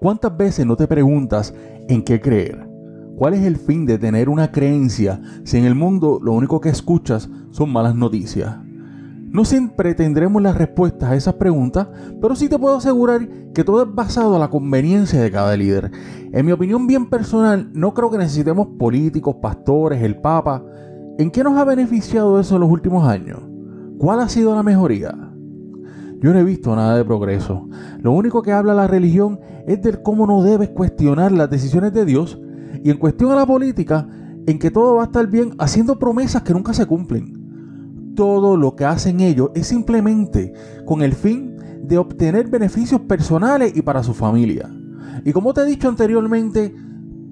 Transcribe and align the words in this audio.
¿Cuántas 0.00 0.36
veces 0.36 0.64
no 0.64 0.76
te 0.76 0.86
preguntas 0.86 1.52
en 1.88 2.04
qué 2.04 2.20
creer? 2.20 2.68
¿Cuál 3.16 3.34
es 3.34 3.42
el 3.42 3.56
fin 3.56 3.84
de 3.84 3.98
tener 3.98 4.28
una 4.28 4.52
creencia 4.52 5.20
si 5.42 5.58
en 5.58 5.64
el 5.64 5.74
mundo 5.74 6.20
lo 6.22 6.34
único 6.34 6.60
que 6.60 6.68
escuchas 6.68 7.28
son 7.50 7.72
malas 7.72 7.96
noticias? 7.96 8.58
No 9.30 9.44
siempre 9.44 9.96
tendremos 9.96 10.40
las 10.40 10.56
respuestas 10.56 11.10
a 11.10 11.16
esas 11.16 11.34
preguntas, 11.34 11.88
pero 12.20 12.36
sí 12.36 12.48
te 12.48 12.60
puedo 12.60 12.76
asegurar 12.76 13.28
que 13.52 13.64
todo 13.64 13.82
es 13.82 13.92
basado 13.92 14.36
a 14.36 14.38
la 14.38 14.50
conveniencia 14.50 15.20
de 15.20 15.32
cada 15.32 15.56
líder. 15.56 15.90
En 16.32 16.46
mi 16.46 16.52
opinión 16.52 16.86
bien 16.86 17.10
personal, 17.10 17.68
no 17.74 17.92
creo 17.92 18.08
que 18.08 18.18
necesitemos 18.18 18.68
políticos, 18.78 19.36
pastores, 19.42 20.00
el 20.00 20.20
Papa. 20.20 20.64
¿En 21.18 21.32
qué 21.32 21.42
nos 21.42 21.58
ha 21.58 21.64
beneficiado 21.64 22.38
eso 22.38 22.54
en 22.54 22.60
los 22.60 22.70
últimos 22.70 23.04
años? 23.04 23.40
¿Cuál 23.98 24.20
ha 24.20 24.28
sido 24.28 24.54
la 24.54 24.62
mejoría? 24.62 25.27
Yo 26.20 26.32
no 26.32 26.38
he 26.40 26.44
visto 26.44 26.74
nada 26.74 26.96
de 26.96 27.04
progreso. 27.04 27.68
Lo 28.00 28.12
único 28.12 28.42
que 28.42 28.52
habla 28.52 28.74
la 28.74 28.86
religión 28.86 29.40
es 29.66 29.80
del 29.82 30.02
cómo 30.02 30.26
no 30.26 30.42
debes 30.42 30.70
cuestionar 30.70 31.32
las 31.32 31.50
decisiones 31.50 31.92
de 31.92 32.04
Dios 32.04 32.40
y 32.82 32.90
en 32.90 32.98
cuestión 32.98 33.30
a 33.30 33.36
la 33.36 33.46
política, 33.46 34.08
en 34.46 34.58
que 34.58 34.70
todo 34.70 34.96
va 34.96 35.02
a 35.02 35.06
estar 35.06 35.26
bien 35.26 35.54
haciendo 35.58 35.98
promesas 35.98 36.42
que 36.42 36.54
nunca 36.54 36.72
se 36.72 36.86
cumplen. 36.86 38.14
Todo 38.16 38.56
lo 38.56 38.74
que 38.74 38.84
hacen 38.84 39.20
ellos 39.20 39.50
es 39.54 39.66
simplemente 39.66 40.52
con 40.84 41.02
el 41.02 41.12
fin 41.12 41.56
de 41.82 41.98
obtener 41.98 42.48
beneficios 42.48 43.00
personales 43.02 43.76
y 43.76 43.82
para 43.82 44.02
su 44.02 44.14
familia. 44.14 44.70
Y 45.24 45.32
como 45.32 45.54
te 45.54 45.60
he 45.60 45.66
dicho 45.66 45.88
anteriormente, 45.88 46.74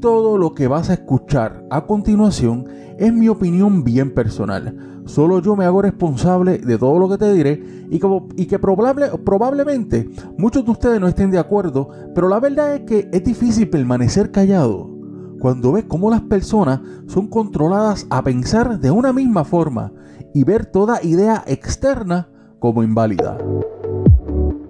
todo 0.00 0.38
lo 0.38 0.54
que 0.54 0.68
vas 0.68 0.90
a 0.90 0.94
escuchar 0.94 1.64
a 1.70 1.86
continuación 1.86 2.66
es 2.98 3.12
mi 3.12 3.28
opinión 3.28 3.84
bien 3.84 4.12
personal 4.14 4.96
Solo 5.06 5.40
yo 5.40 5.54
me 5.54 5.64
hago 5.64 5.82
responsable 5.82 6.58
de 6.58 6.78
todo 6.78 6.98
lo 6.98 7.08
que 7.08 7.16
te 7.16 7.32
diré 7.32 7.86
y, 7.90 8.00
y 8.36 8.46
que 8.46 8.58
probable, 8.58 9.06
probablemente 9.24 10.10
muchos 10.36 10.64
de 10.64 10.72
ustedes 10.72 11.00
no 11.00 11.06
estén 11.06 11.30
de 11.30 11.38
acuerdo, 11.38 11.88
pero 12.14 12.28
la 12.28 12.40
verdad 12.40 12.74
es 12.74 12.80
que 12.82 13.08
es 13.12 13.22
difícil 13.22 13.70
permanecer 13.70 14.32
callado 14.32 14.90
cuando 15.38 15.72
ves 15.72 15.84
cómo 15.84 16.10
las 16.10 16.22
personas 16.22 16.80
son 17.06 17.28
controladas 17.28 18.06
a 18.10 18.22
pensar 18.22 18.80
de 18.80 18.90
una 18.90 19.12
misma 19.12 19.44
forma 19.44 19.92
y 20.34 20.42
ver 20.42 20.66
toda 20.66 21.02
idea 21.04 21.44
externa 21.46 22.28
como 22.58 22.82
inválida. 22.82 23.38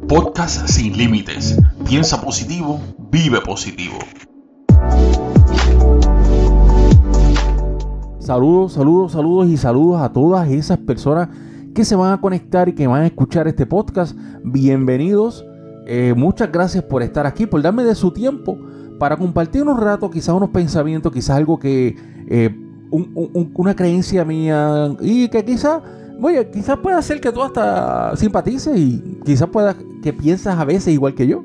Podcast 0.07 0.69
sin 0.69 0.99
límites. 0.99 1.59
Piensa 1.89 2.21
positivo, 2.21 2.79
vive 3.11 3.41
positivo. 3.41 3.97
Saludos, 8.27 8.73
saludos, 8.73 9.13
saludos 9.13 9.47
y 9.47 9.57
saludos 9.57 10.03
a 10.03 10.13
todas 10.13 10.51
esas 10.51 10.79
personas 10.79 11.29
que 11.73 11.85
se 11.85 11.95
van 11.95 12.13
a 12.13 12.21
conectar 12.21 12.69
y 12.69 12.73
que 12.73 12.89
van 12.89 13.03
a 13.03 13.07
escuchar 13.07 13.47
este 13.47 13.67
podcast. 13.67 14.19
Bienvenidos. 14.43 15.47
Eh, 15.87 16.13
muchas 16.17 16.51
gracias 16.51 16.83
por 16.83 17.05
estar 17.05 17.25
aquí, 17.25 17.47
por 17.47 17.63
darme 17.63 17.85
de 17.85 17.95
su 17.95 18.11
tiempo 18.11 18.59
para 18.99 19.17
compartir 19.17 19.63
unos 19.63 19.79
ratos, 19.79 20.11
quizás 20.11 20.35
unos 20.35 20.51
pensamientos, 20.51 21.13
quizás 21.13 21.37
algo 21.37 21.57
que, 21.61 21.95
eh, 22.27 22.51
una 22.91 23.77
creencia 23.77 24.25
mía 24.25 24.97
y 25.01 25.29
que 25.29 25.45
quizás, 25.45 25.81
oye, 26.21 26.51
quizás 26.51 26.79
pueda 26.81 27.01
ser 27.03 27.21
que 27.21 27.31
tú 27.31 27.45
hasta 27.45 28.17
simpatices 28.17 28.77
y 28.77 29.21
quizás 29.25 29.49
pueda 29.51 29.77
que 30.03 30.13
piensas 30.13 30.59
a 30.59 30.65
veces 30.65 30.93
igual 30.93 31.15
que 31.15 31.29
yo. 31.29 31.45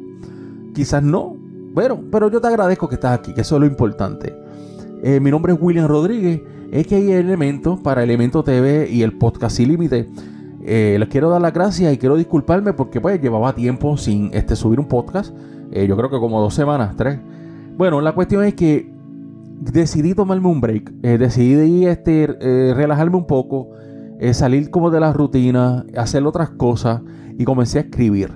Quizás 0.73 1.03
no, 1.03 1.35
pero, 1.75 1.99
pero 2.11 2.31
yo 2.31 2.41
te 2.41 2.47
agradezco 2.47 2.89
que 2.89 2.95
estás 2.95 3.19
aquí, 3.19 3.35
que 3.35 3.41
eso 3.41 3.57
es 3.57 3.59
lo 3.59 3.67
importante. 3.67 4.35
Eh, 5.03 5.19
mi 5.19 5.29
nombre 5.29 5.53
es 5.53 5.59
William 5.61 5.87
Rodríguez 5.87 6.41
es 6.71 6.87
que 6.87 6.95
hay 6.95 7.11
elementos 7.11 7.79
para 7.81 8.01
Elemento 8.01 8.43
TV 8.43 8.89
y 8.89 9.03
el 9.03 9.17
podcast 9.17 9.57
sin 9.57 9.67
límite. 9.67 10.07
Eh, 10.63 10.95
les 10.97 11.09
quiero 11.09 11.29
dar 11.29 11.41
las 11.41 11.53
gracias 11.53 11.93
y 11.93 11.97
quiero 11.97 12.15
disculparme 12.15 12.71
porque 12.71 13.01
pues 13.01 13.21
llevaba 13.21 13.53
tiempo 13.53 13.97
sin 13.97 14.29
este, 14.33 14.55
subir 14.55 14.79
un 14.79 14.87
podcast. 14.87 15.35
Eh, 15.71 15.85
yo 15.85 15.97
creo 15.97 16.09
que 16.09 16.17
como 16.17 16.39
dos 16.39 16.53
semanas, 16.53 16.95
tres. 16.95 17.19
Bueno, 17.77 17.99
la 17.99 18.13
cuestión 18.13 18.45
es 18.45 18.53
que 18.53 18.89
decidí 19.59 20.13
tomarme 20.13 20.47
un 20.47 20.61
break. 20.61 20.93
Eh, 21.03 21.17
decidí 21.17 21.85
este, 21.85 22.27
relajarme 22.73 23.17
un 23.17 23.27
poco, 23.27 23.71
salir 24.31 24.69
como 24.69 24.91
de 24.91 25.01
la 25.01 25.11
rutina, 25.11 25.85
hacer 25.97 26.23
otras 26.25 26.51
cosas 26.51 27.01
y 27.37 27.43
comencé 27.43 27.79
a 27.79 27.81
escribir. 27.81 28.31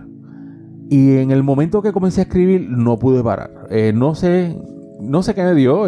Y 0.90 1.18
en 1.18 1.32
el 1.32 1.42
momento 1.42 1.82
que 1.82 1.94
comencé 1.94 2.20
a 2.20 2.24
escribir 2.26 2.68
no 2.70 3.00
pude 3.00 3.24
parar. 3.24 3.70
no 3.94 4.14
sé, 4.14 4.60
no 5.00 5.24
sé 5.24 5.34
qué 5.34 5.44
me 5.44 5.54
dio 5.54 5.88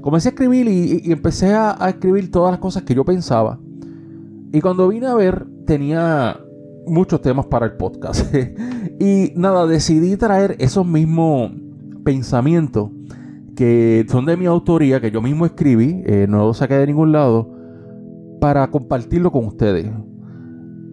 comencé 0.00 0.28
a 0.28 0.30
escribir 0.30 0.68
y, 0.68 1.12
empecé 1.12 1.54
a, 1.54 1.76
escribir 1.88 2.30
todas 2.30 2.52
las 2.52 2.60
cosas 2.60 2.82
que 2.82 2.94
yo 2.94 3.04
pensaba. 3.04 3.58
Y 4.52 4.60
cuando 4.60 4.88
vine 4.88 5.06
a 5.06 5.14
ver, 5.14 5.46
tenía 5.66 6.40
muchos 6.86 7.20
temas 7.20 7.46
para 7.46 7.66
el 7.66 7.72
podcast. 7.72 8.34
y 9.00 9.32
nada, 9.36 9.66
decidí 9.66 10.16
traer 10.16 10.56
esos 10.58 10.86
mismos 10.86 11.52
pensamientos 12.04 12.90
que 13.54 14.06
son 14.08 14.24
de 14.24 14.36
mi 14.36 14.46
autoría, 14.46 15.00
que 15.00 15.10
yo 15.10 15.20
mismo 15.20 15.44
escribí, 15.44 16.02
eh, 16.06 16.26
no 16.28 16.38
lo 16.38 16.54
saqué 16.54 16.74
de 16.74 16.86
ningún 16.86 17.10
lado, 17.10 17.50
para 18.40 18.70
compartirlo 18.70 19.32
con 19.32 19.46
ustedes. 19.46 19.90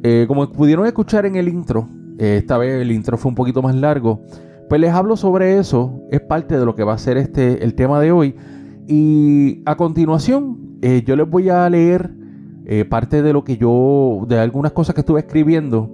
Eh, 0.01 0.25
como 0.27 0.51
pudieron 0.51 0.87
escuchar 0.87 1.27
en 1.27 1.35
el 1.35 1.47
intro, 1.47 1.87
eh, 2.17 2.37
esta 2.39 2.57
vez 2.57 2.81
el 2.81 2.91
intro 2.91 3.17
fue 3.17 3.29
un 3.29 3.35
poquito 3.35 3.61
más 3.61 3.75
largo, 3.75 4.21
pues 4.67 4.81
les 4.81 4.91
hablo 4.91 5.15
sobre 5.15 5.59
eso, 5.59 6.01
es 6.09 6.21
parte 6.21 6.57
de 6.57 6.65
lo 6.65 6.73
que 6.75 6.83
va 6.83 6.93
a 6.93 6.97
ser 6.97 7.17
este, 7.17 7.63
el 7.63 7.75
tema 7.75 7.99
de 7.99 8.11
hoy. 8.11 8.35
Y 8.87 9.61
a 9.65 9.75
continuación, 9.75 10.77
eh, 10.81 11.03
yo 11.05 11.15
les 11.15 11.29
voy 11.29 11.49
a 11.49 11.69
leer 11.69 12.11
eh, 12.65 12.85
parte 12.85 13.21
de 13.21 13.33
lo 13.33 13.43
que 13.43 13.57
yo, 13.57 14.25
de 14.27 14.39
algunas 14.39 14.71
cosas 14.71 14.93
que 14.93 15.01
estuve 15.01 15.21
escribiendo, 15.21 15.89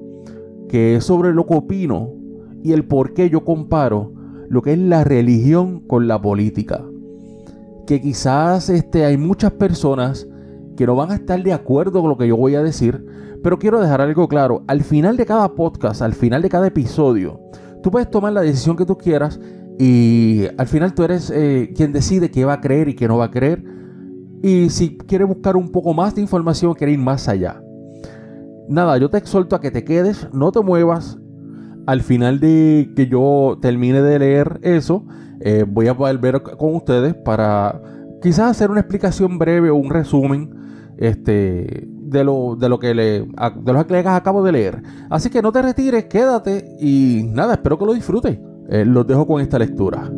que 0.68 0.96
es 0.96 1.06
sobre 1.06 1.34
lo 1.34 1.46
que 1.46 1.56
opino 1.56 2.10
y 2.64 2.74
el 2.74 2.86
por 2.86 3.14
qué 3.14 3.30
yo 3.30 3.44
comparo 3.44 4.14
lo 4.50 4.62
que 4.62 4.74
es 4.74 4.80
la 4.80 5.04
religión 5.04 5.80
con 5.82 6.08
la 6.08 6.22
política. 6.22 6.84
Que 7.88 8.02
quizás 8.02 8.70
este, 8.70 9.06
hay 9.06 9.18
muchas 9.18 9.52
personas 9.54 10.28
que 10.76 10.86
no 10.86 10.96
van 10.96 11.12
a 11.12 11.16
estar 11.16 11.42
de 11.42 11.54
acuerdo 11.54 12.02
con 12.02 12.10
lo 12.10 12.18
que 12.18 12.28
yo 12.28 12.36
voy 12.36 12.56
a 12.56 12.64
decir, 12.64 13.06
pero 13.44 13.60
quiero 13.60 13.80
dejar 13.80 14.02
algo 14.02 14.28
claro. 14.28 14.64
Al 14.68 14.82
final 14.82 15.18
de 15.18 15.26
cada 15.26 15.56
podcast, 15.56 16.02
al 16.02 16.14
final 16.14 16.42
de 16.42 16.50
cada 16.50 16.68
episodio, 16.68 17.40
tú 17.82 17.92
puedes 17.92 18.10
tomar 18.10 18.34
la 18.34 18.42
decisión 18.42 18.76
que 18.76 18.86
tú 18.86 18.98
quieras 18.98 19.40
y 19.84 20.46
al 20.60 20.68
final 20.68 20.94
tú 20.94 21.02
eres 21.02 21.32
eh, 21.32 21.74
quien 21.76 21.92
decide 21.92 22.30
qué 22.30 22.46
va 22.46 22.54
a 22.54 22.62
creer 22.62 22.88
y 22.90 22.94
qué 22.94 23.08
no 23.08 23.18
va 23.18 23.26
a 23.26 23.32
creer. 23.32 23.64
Y 24.44 24.70
si 24.70 24.96
quieres 24.96 25.28
buscar 25.28 25.56
un 25.56 25.72
poco 25.72 25.92
más 25.96 26.14
de 26.14 26.22
información, 26.22 26.76
quieres 26.76 26.94
ir 26.94 27.00
más 27.00 27.28
allá. 27.28 27.64
Nada, 28.70 29.00
yo 29.00 29.10
te 29.10 29.18
exhorto 29.18 29.56
a 29.56 29.60
que 29.60 29.72
te 29.72 29.84
quedes, 29.84 30.28
no 30.34 30.52
te 30.52 30.62
muevas. 30.62 31.18
Al 31.88 32.02
final 32.02 32.40
de 32.40 32.94
que 32.96 33.08
yo 33.08 33.58
termine 33.60 34.04
de 34.04 34.20
leer 34.20 34.60
eso, 34.62 35.04
eh, 35.40 35.66
voy 35.68 35.88
a 35.88 35.98
poder 35.98 36.20
ver 36.20 36.44
con 36.44 36.76
ustedes 36.76 37.16
para 37.16 37.82
quizás 38.22 38.52
hacer 38.52 38.70
una 38.70 38.82
explicación 38.82 39.40
breve 39.40 39.72
o 39.72 39.78
un 39.78 39.90
resumen 39.90 40.94
este, 41.00 41.88
de, 41.88 42.24
lo, 42.24 42.56
de, 42.56 42.70
lo 42.70 42.78
que 42.78 42.94
le, 42.94 43.22
de 43.22 43.74
los 43.74 43.86
que 43.86 43.98
acabo 43.98 44.44
de 44.44 44.52
leer. 44.52 44.84
Así 45.10 45.32
que 45.32 45.42
no 45.42 45.52
te 45.52 45.64
retires, 45.64 46.06
quédate 46.06 46.78
y 46.80 47.24
nada, 47.34 47.54
espero 47.54 47.80
que 47.80 47.86
lo 47.88 47.96
disfrutes. 47.96 48.38
Eh, 48.72 48.86
los 48.86 49.06
dejo 49.06 49.28
con 49.28 49.42
esta 49.42 49.60
lectura. 49.60 50.10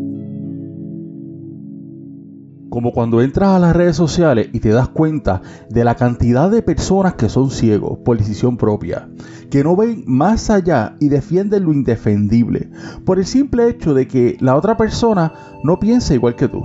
Como 2.70 2.92
cuando 2.92 3.20
entras 3.24 3.50
a 3.50 3.60
las 3.60 3.76
redes 3.76 3.96
sociales 3.96 4.50
y 4.54 4.60
te 4.60 4.70
das 4.70 4.90
cuenta 4.90 5.42
de 5.72 5.84
la 5.84 5.96
cantidad 5.96 6.52
de 6.52 6.62
personas 6.62 7.16
que 7.16 7.30
son 7.30 7.50
ciegos 7.50 7.98
por 8.06 8.16
decisión 8.16 8.58
propia, 8.58 9.10
que 9.50 9.64
no 9.64 9.76
ven 9.76 10.04
más 10.06 10.52
allá 10.52 10.96
y 11.00 11.10
defienden 11.10 11.64
lo 11.64 11.74
indefendible, 11.74 12.70
por 13.06 13.18
el 13.18 13.26
simple 13.26 13.68
hecho 13.70 13.96
de 13.96 14.08
que 14.08 14.38
la 14.40 14.56
otra 14.56 14.78
persona 14.78 15.34
no 15.64 15.80
piensa 15.80 16.14
igual 16.14 16.36
que 16.36 16.48
tú. 16.48 16.62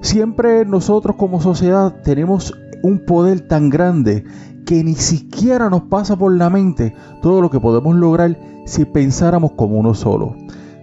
Siempre 0.00 0.64
nosotros 0.64 1.16
como 1.16 1.42
sociedad 1.42 2.00
tenemos 2.04 2.54
un 2.82 3.04
poder 3.04 3.42
tan 3.42 3.68
grande 3.68 4.24
que 4.64 4.82
ni 4.82 4.94
siquiera 4.94 5.68
nos 5.68 5.82
pasa 5.82 6.16
por 6.16 6.34
la 6.34 6.48
mente 6.48 6.94
todo 7.20 7.42
lo 7.42 7.50
que 7.50 7.60
podemos 7.60 7.94
lograr 7.94 8.38
si 8.64 8.86
pensáramos 8.86 9.52
como 9.52 9.78
uno 9.78 9.92
solo 9.92 10.36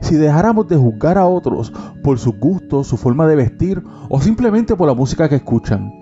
si 0.04 0.16
dejáramos 0.16 0.68
de 0.68 0.76
juzgar 0.76 1.18
a 1.18 1.26
otros 1.26 1.74
por 2.04 2.20
sus 2.20 2.38
gustos, 2.38 2.88
su 2.88 2.98
forma 2.98 3.26
de 3.28 3.36
vestir 3.36 3.84
o 4.10 4.22
simplemente 4.22 4.76
por 4.76 4.88
la 4.88 4.94
música 4.94 5.30
que 5.30 5.36
escuchan. 5.36 5.94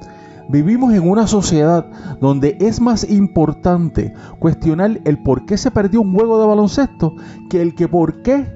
Vivimos 0.50 0.94
en 0.94 1.10
una 1.10 1.28
sociedad 1.28 1.86
donde 2.20 2.58
es 2.60 2.81
más 2.81 3.10
importante 3.10 4.14
cuestionar 4.40 5.00
el 5.06 5.22
por 5.22 5.46
qué 5.46 5.58
se 5.58 5.72
perdió 5.72 6.02
un 6.02 6.14
juego 6.14 6.42
de 6.42 6.48
baloncesto 6.48 7.16
que 7.50 7.62
el 7.62 7.75
que 7.75 7.88
por 7.88 8.22
qué 8.22 8.52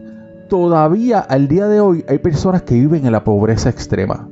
todavía 0.50 1.20
al 1.20 1.48
día 1.48 1.68
de 1.68 1.80
hoy 1.80 2.04
hay 2.10 2.18
personas 2.20 2.64
que 2.64 2.76
viven 2.76 3.06
en 3.06 3.12
la 3.12 3.24
pobreza 3.24 3.70
extrema. 3.70 4.28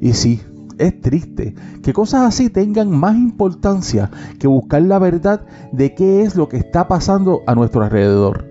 Y 0.00 0.14
sí, 0.14 0.40
es 0.78 1.00
triste 1.00 1.54
que 1.82 1.92
cosas 1.92 2.22
así 2.22 2.50
tengan 2.50 2.90
más 2.90 3.16
importancia 3.16 4.10
que 4.38 4.48
buscar 4.48 4.82
la 4.82 4.98
verdad 4.98 5.42
de 5.72 5.94
qué 5.94 6.22
es 6.22 6.36
lo 6.36 6.48
que 6.48 6.56
está 6.56 6.88
pasando 6.88 7.42
a 7.46 7.54
nuestro 7.54 7.82
alrededor. 7.82 8.47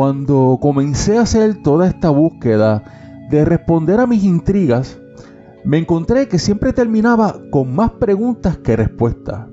Cuando 0.00 0.56
comencé 0.62 1.18
a 1.18 1.20
hacer 1.20 1.60
toda 1.62 1.86
esta 1.86 2.08
búsqueda 2.08 2.82
de 3.28 3.44
responder 3.44 4.00
a 4.00 4.06
mis 4.06 4.24
intrigas, 4.24 4.98
me 5.62 5.76
encontré 5.76 6.26
que 6.26 6.38
siempre 6.38 6.72
terminaba 6.72 7.36
con 7.50 7.76
más 7.76 7.90
preguntas 7.90 8.56
que 8.56 8.76
respuestas. 8.76 9.48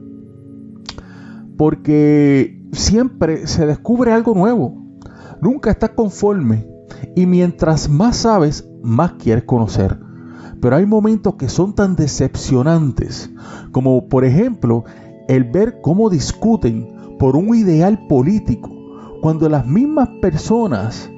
Porque 1.58 2.66
siempre 2.72 3.46
se 3.46 3.66
descubre 3.66 4.14
algo 4.14 4.34
nuevo. 4.36 4.74
Nunca 5.42 5.70
estás 5.70 5.90
conforme 5.90 6.66
Y 7.14 7.26
mientras 7.26 7.90
más 7.90 8.16
sabes, 8.16 8.70
más 8.82 9.16
quieres 9.20 9.44
conocer. 9.44 10.00
Pero 10.62 10.78
hay 10.78 10.86
momentos 10.86 11.36
que 11.36 11.50
son 11.50 11.76
tan 11.76 11.98
decepcionantes, 11.98 13.30
como 13.74 14.08
por 14.08 14.24
ejemplo 14.24 14.86
el 15.28 15.44
ver 15.44 15.82
cómo 15.82 16.10
discuten 16.10 17.18
por 17.20 17.36
un 17.36 17.54
ideal 17.54 18.08
político, 18.08 18.77
cuando 19.28 19.50
las 19.50 19.68
mismas 19.68 20.08
personas 20.22 21.12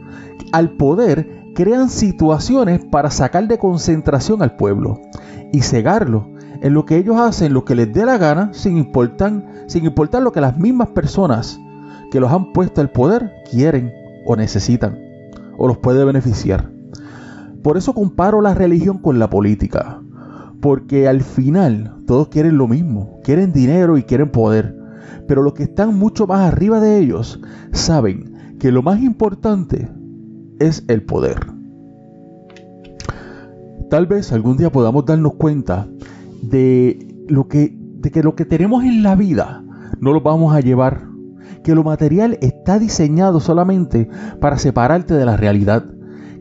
al 0.52 0.72
poder 0.72 1.52
crean 1.54 1.92
situaciones 1.92 2.84
para 2.84 3.12
sacar 3.12 3.48
de 3.48 3.60
concentración 3.60 4.42
al 4.42 4.56
pueblo 4.56 5.00
y 5.54 5.62
cegarlo 5.62 6.28
en 6.64 6.74
lo 6.74 6.88
que 6.88 6.98
ellos 6.98 7.18
hacen, 7.18 7.54
lo 7.54 7.66
que 7.66 7.76
les 7.76 7.94
dé 7.94 8.06
la 8.06 8.18
gana, 8.18 8.52
sin 8.52 8.80
importar, 8.80 9.46
sin 9.68 9.86
importar 9.86 10.24
lo 10.24 10.32
que 10.32 10.42
las 10.42 10.58
mismas 10.58 10.88
personas 10.90 11.60
que 12.10 12.20
los 12.20 12.32
han 12.32 12.52
puesto 12.52 12.82
al 12.82 12.90
poder 12.90 13.32
quieren 13.52 13.94
o 14.26 14.36
necesitan 14.36 14.98
o 15.60 15.68
los 15.68 15.78
puede 15.78 16.04
beneficiar. 16.04 16.72
Por 17.62 17.78
eso 17.78 17.94
comparo 17.94 18.42
la 18.42 18.56
religión 18.56 18.98
con 18.98 19.20
la 19.20 19.30
política, 19.30 20.02
porque 20.62 21.08
al 21.08 21.22
final 21.22 21.94
todos 22.08 22.30
quieren 22.30 22.58
lo 22.58 22.68
mismo, 22.68 23.20
quieren 23.24 23.54
dinero 23.54 24.00
y 24.00 24.04
quieren 24.04 24.32
poder, 24.32 24.79
pero 25.28 25.42
los 25.42 25.54
que 25.54 25.64
están 25.64 25.98
mucho 25.98 26.28
más 26.28 26.52
arriba 26.52 26.80
de 26.80 27.00
ellos 27.00 27.40
saben 27.72 28.58
que 28.60 28.72
lo 28.72 28.82
más 28.82 29.02
importante 29.02 29.90
es 30.60 30.84
el 30.88 31.04
poder. 31.04 31.38
Tal 33.90 34.06
vez 34.06 34.32
algún 34.32 34.58
día 34.58 34.72
podamos 34.72 35.06
darnos 35.06 35.34
cuenta 35.36 35.88
de 36.44 37.08
lo 37.28 37.48
que, 37.48 37.76
de 37.76 38.12
que 38.12 38.22
lo 38.22 38.36
que 38.36 38.46
tenemos 38.46 38.84
en 38.84 39.02
la 39.02 39.16
vida 39.16 39.64
no 40.00 40.14
lo 40.14 40.22
vamos 40.22 40.54
a 40.54 40.60
llevar, 40.60 41.08
que 41.64 41.76
lo 41.76 41.84
material 41.84 42.38
está 42.42 42.80
diseñado 42.80 43.40
solamente 43.40 44.10
para 44.40 44.58
separarte 44.58 45.14
de 45.14 45.26
la 45.26 45.38
realidad, 45.38 45.86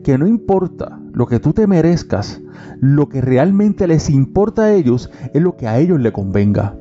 que 0.03 0.17
no 0.17 0.27
importa 0.27 0.99
lo 1.11 1.27
que 1.27 1.39
tú 1.39 1.53
te 1.53 1.67
merezcas, 1.67 2.41
lo 2.79 3.09
que 3.09 3.21
realmente 3.21 3.87
les 3.87 4.09
importa 4.09 4.63
a 4.63 4.73
ellos 4.73 5.09
es 5.33 5.41
lo 5.41 5.57
que 5.57 5.67
a 5.67 5.79
ellos 5.79 5.99
les 5.99 6.11
convenga. 6.11 6.77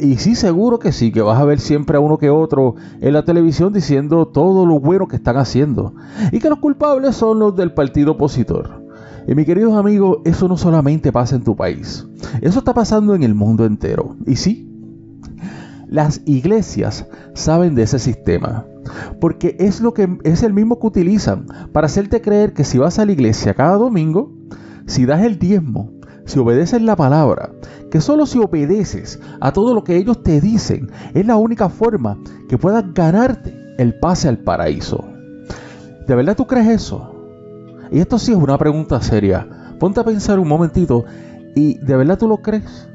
Y 0.00 0.16
sí, 0.16 0.34
seguro 0.34 0.78
que 0.78 0.92
sí, 0.92 1.12
que 1.12 1.20
vas 1.20 1.38
a 1.38 1.44
ver 1.44 1.60
siempre 1.60 1.96
a 1.96 2.00
uno 2.00 2.16
que 2.16 2.30
otro 2.30 2.76
en 3.00 3.12
la 3.12 3.24
televisión 3.24 3.72
diciendo 3.72 4.26
todo 4.26 4.64
lo 4.64 4.80
bueno 4.80 5.06
que 5.08 5.16
están 5.16 5.36
haciendo. 5.36 5.94
Y 6.32 6.38
que 6.38 6.48
los 6.48 6.58
culpables 6.58 7.16
son 7.16 7.38
los 7.38 7.54
del 7.54 7.72
partido 7.74 8.12
opositor. 8.12 8.80
Y 9.26 9.34
mis 9.34 9.46
queridos 9.46 9.74
amigos, 9.74 10.18
eso 10.24 10.48
no 10.48 10.56
solamente 10.56 11.12
pasa 11.12 11.36
en 11.36 11.44
tu 11.44 11.54
país, 11.54 12.06
eso 12.40 12.60
está 12.60 12.74
pasando 12.74 13.14
en 13.14 13.22
el 13.22 13.34
mundo 13.34 13.64
entero. 13.64 14.16
Y 14.26 14.36
sí, 14.36 14.68
las 15.86 16.22
iglesias 16.24 17.06
saben 17.34 17.74
de 17.74 17.82
ese 17.82 17.98
sistema, 17.98 18.66
porque 19.20 19.56
es 19.60 19.80
lo 19.80 19.92
que 19.92 20.18
es 20.24 20.42
el 20.42 20.52
mismo 20.52 20.80
que 20.80 20.86
utilizan 20.86 21.46
para 21.72 21.86
hacerte 21.86 22.20
creer 22.20 22.54
que 22.54 22.64
si 22.64 22.78
vas 22.78 22.98
a 22.98 23.04
la 23.04 23.12
iglesia 23.12 23.54
cada 23.54 23.76
domingo, 23.76 24.32
si 24.86 25.04
das 25.04 25.22
el 25.22 25.38
diezmo, 25.38 25.92
si 26.30 26.38
obedeces 26.38 26.80
la 26.80 26.96
palabra, 26.96 27.50
que 27.90 28.00
solo 28.00 28.24
si 28.24 28.38
obedeces 28.38 29.20
a 29.40 29.52
todo 29.52 29.74
lo 29.74 29.84
que 29.84 29.96
ellos 29.96 30.22
te 30.22 30.40
dicen, 30.40 30.90
es 31.12 31.26
la 31.26 31.36
única 31.36 31.68
forma 31.68 32.18
que 32.48 32.56
puedas 32.56 32.84
ganarte 32.94 33.54
el 33.78 33.98
pase 33.98 34.28
al 34.28 34.38
paraíso. 34.38 35.04
¿De 36.06 36.14
verdad 36.14 36.36
tú 36.36 36.46
crees 36.46 36.68
eso? 36.68 37.14
Y 37.90 37.98
esto 37.98 38.18
sí 38.18 38.32
es 38.32 38.38
una 38.38 38.56
pregunta 38.58 39.02
seria. 39.02 39.46
Ponte 39.78 40.00
a 40.00 40.04
pensar 40.04 40.38
un 40.38 40.48
momentito 40.48 41.04
y 41.54 41.78
¿de 41.78 41.96
verdad 41.96 42.18
tú 42.18 42.28
lo 42.28 42.38
crees? 42.38 42.88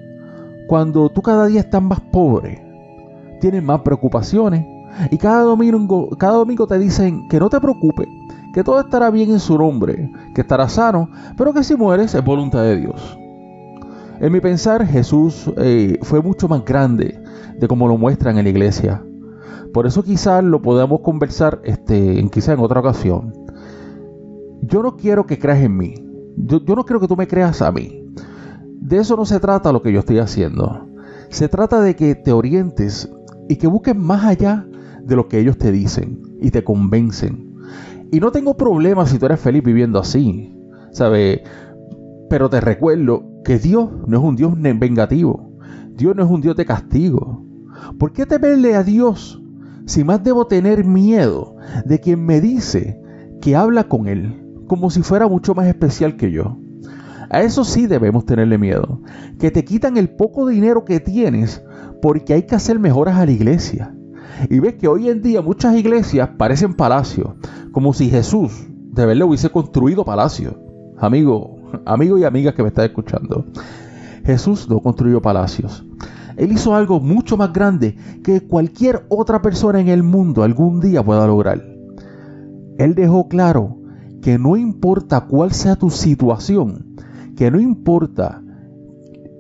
Cuando 0.68 1.10
tú 1.10 1.22
cada 1.22 1.46
día 1.48 1.60
estás 1.60 1.82
más 1.82 2.00
pobre, 2.00 2.64
tienes 3.42 3.64
más 3.64 3.82
preocupaciones 3.82 4.66
y 5.12 5.18
cada 5.18 5.42
domingo, 5.42 6.10
cada 6.18 6.38
domingo 6.38 6.68
te 6.68 6.80
dicen 6.80 7.28
que 7.28 7.40
no 7.40 7.50
te 7.50 7.60
preocupes, 7.60 8.08
que 8.54 8.64
todo 8.64 8.80
estará 8.80 9.10
bien 9.10 9.32
en 9.32 9.40
su 9.40 9.58
nombre, 9.58 10.10
que 10.34 10.42
estará 10.42 10.70
sano, 10.70 11.10
pero 11.36 11.54
que 11.54 11.64
si 11.64 11.76
mueres 11.76 12.16
es 12.16 12.24
voluntad 12.24 12.64
de 12.64 12.78
Dios. 12.78 13.20
En 14.20 14.32
mi 14.32 14.40
pensar, 14.40 14.86
Jesús 14.86 15.52
eh, 15.58 16.00
fue 16.02 16.22
mucho 16.22 16.48
más 16.48 16.64
grande 16.64 17.20
de 17.60 17.68
como 17.68 17.88
lo 17.88 17.98
muestran 17.98 18.38
en 18.38 18.46
la 18.46 18.50
iglesia. 18.50 19.04
Por 19.74 19.86
eso 19.86 20.04
quizás 20.04 20.44
lo 20.44 20.62
podamos 20.62 21.02
conversar 21.02 21.62
este, 21.64 22.26
quizá 22.32 22.54
en 22.54 22.60
otra 22.60 22.80
ocasión. 22.80 23.34
Yo 24.62 24.82
no 24.82 24.96
quiero 24.96 25.26
que 25.26 25.38
creas 25.38 25.60
en 25.60 25.76
mí. 25.76 25.96
Yo, 26.38 26.64
yo 26.64 26.76
no 26.76 26.86
quiero 26.86 27.00
que 27.02 27.08
tú 27.08 27.18
me 27.18 27.28
creas 27.28 27.62
a 27.62 27.72
mí. 27.72 28.06
De 28.80 28.98
eso 28.98 29.18
no 29.18 29.26
se 29.26 29.40
trata 29.40 29.74
lo 29.74 29.82
que 29.82 29.92
yo 29.92 30.00
estoy 30.00 30.20
haciendo. 30.20 30.88
Se 31.30 31.50
trata 31.50 31.82
de 31.82 31.96
que 31.96 32.16
te 32.16 32.32
orientes 32.32 33.12
y 33.50 33.58
que 33.58 33.68
busques 33.68 33.96
más 33.96 34.24
allá 34.24 34.66
de 35.04 35.16
lo 35.16 35.28
que 35.28 35.40
ellos 35.40 35.58
te 35.58 35.72
dicen 35.72 36.22
y 36.40 36.52
te 36.52 36.64
convencen. 36.64 37.56
Y 38.12 38.20
no 38.20 38.32
tengo 38.32 38.56
problema 38.56 39.06
si 39.06 39.20
tú 39.20 39.26
eres 39.26 39.40
feliz 39.40 39.64
viviendo 39.64 40.00
así, 40.00 40.56
¿sabes? 40.92 41.42
Pero 42.30 42.50
te 42.50 42.62
recuerdo 42.62 43.26
que 43.44 43.60
Dios 43.60 43.90
no 44.08 44.18
es 44.18 44.24
un 44.24 44.36
Dios 44.36 44.54
vengativo. 44.56 45.52
Dios 45.96 46.16
no 46.16 46.24
es 46.24 46.30
un 46.30 46.42
Dios 46.42 46.56
de 46.56 46.66
castigo. 46.66 47.44
¿Por 48.00 48.12
qué 48.14 48.26
temerle 48.26 48.76
a 48.76 48.84
Dios 48.84 49.42
si 49.86 50.04
más 50.04 50.24
debo 50.24 50.48
tener 50.48 50.84
miedo 50.84 51.56
de 51.86 52.00
quien 52.00 52.26
me 52.26 52.42
dice 52.42 53.02
que 53.42 53.56
habla 53.56 53.86
con 53.86 54.08
Él 54.08 54.42
como 54.68 54.90
si 54.90 55.04
fuera 55.04 55.28
mucho 55.28 55.54
más 55.54 55.68
especial 55.68 56.16
que 56.16 56.32
yo? 56.32 56.58
A 57.30 57.42
eso 57.42 57.64
sí 57.64 57.88
debemos 57.88 58.26
tenerle 58.26 58.58
miedo. 58.58 59.02
Que 59.40 59.52
te 59.52 59.66
quitan 59.66 59.98
el 59.98 60.10
poco 60.10 60.48
dinero 60.48 60.86
que 60.86 61.00
tienes 61.00 61.64
porque 62.02 62.34
hay 62.34 62.44
que 62.44 62.56
hacer 62.56 62.80
mejoras 62.80 63.18
a 63.18 63.26
la 63.26 63.32
iglesia. 63.32 63.96
Y 64.50 64.60
ves 64.60 64.76
que 64.76 64.88
hoy 64.88 65.10
en 65.10 65.22
día 65.22 65.42
muchas 65.42 65.76
iglesias 65.76 66.30
parecen 66.38 66.74
palacios, 66.74 67.30
como 67.72 67.94
si 67.94 68.10
Jesús 68.10 68.68
de 68.92 69.06
verdad 69.06 69.28
hubiese 69.28 69.50
construido 69.50 70.06
palacios. 70.06 70.56
Amigo, 70.98 71.55
amigo 71.86 72.18
y 72.18 72.24
amigas 72.24 72.54
que 72.54 72.64
me 72.64 72.70
están 72.70 72.86
escuchando, 72.86 73.46
Jesús 74.26 74.68
no 74.70 74.80
construyó 74.80 75.22
palacios. 75.22 75.86
Él 76.38 76.52
hizo 76.52 76.76
algo 76.76 77.00
mucho 77.00 77.38
más 77.38 77.54
grande 77.54 77.96
que 78.24 78.42
cualquier 78.42 79.06
otra 79.10 79.42
persona 79.42 79.80
en 79.80 79.88
el 79.88 80.04
mundo 80.04 80.44
algún 80.44 80.80
día 80.80 81.04
pueda 81.04 81.28
lograr. 81.28 81.64
Él 82.78 82.96
dejó 82.96 83.28
claro 83.28 83.78
que 84.22 84.38
no 84.38 84.58
importa 84.58 85.28
cuál 85.28 85.52
sea 85.52 85.76
tu 85.76 85.90
situación, 85.90 86.96
que 87.38 87.52
no 87.52 87.60
importa 87.60 88.42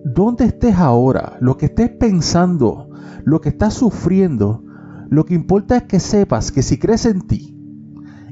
dónde 0.06 0.46
estés 0.46 0.76
ahora, 0.76 1.38
lo 1.42 1.58
que 1.58 1.66
estés 1.66 1.90
pensando, 1.90 2.90
lo 3.26 3.42
que 3.42 3.50
estás 3.50 3.74
sufriendo, 3.74 4.64
lo 5.10 5.26
que 5.26 5.34
importa 5.34 5.78
es 5.78 5.84
que 5.84 6.00
sepas 6.00 6.52
que 6.52 6.62
si 6.62 6.78
crees 6.78 7.06
en 7.06 7.22
ti 7.22 7.55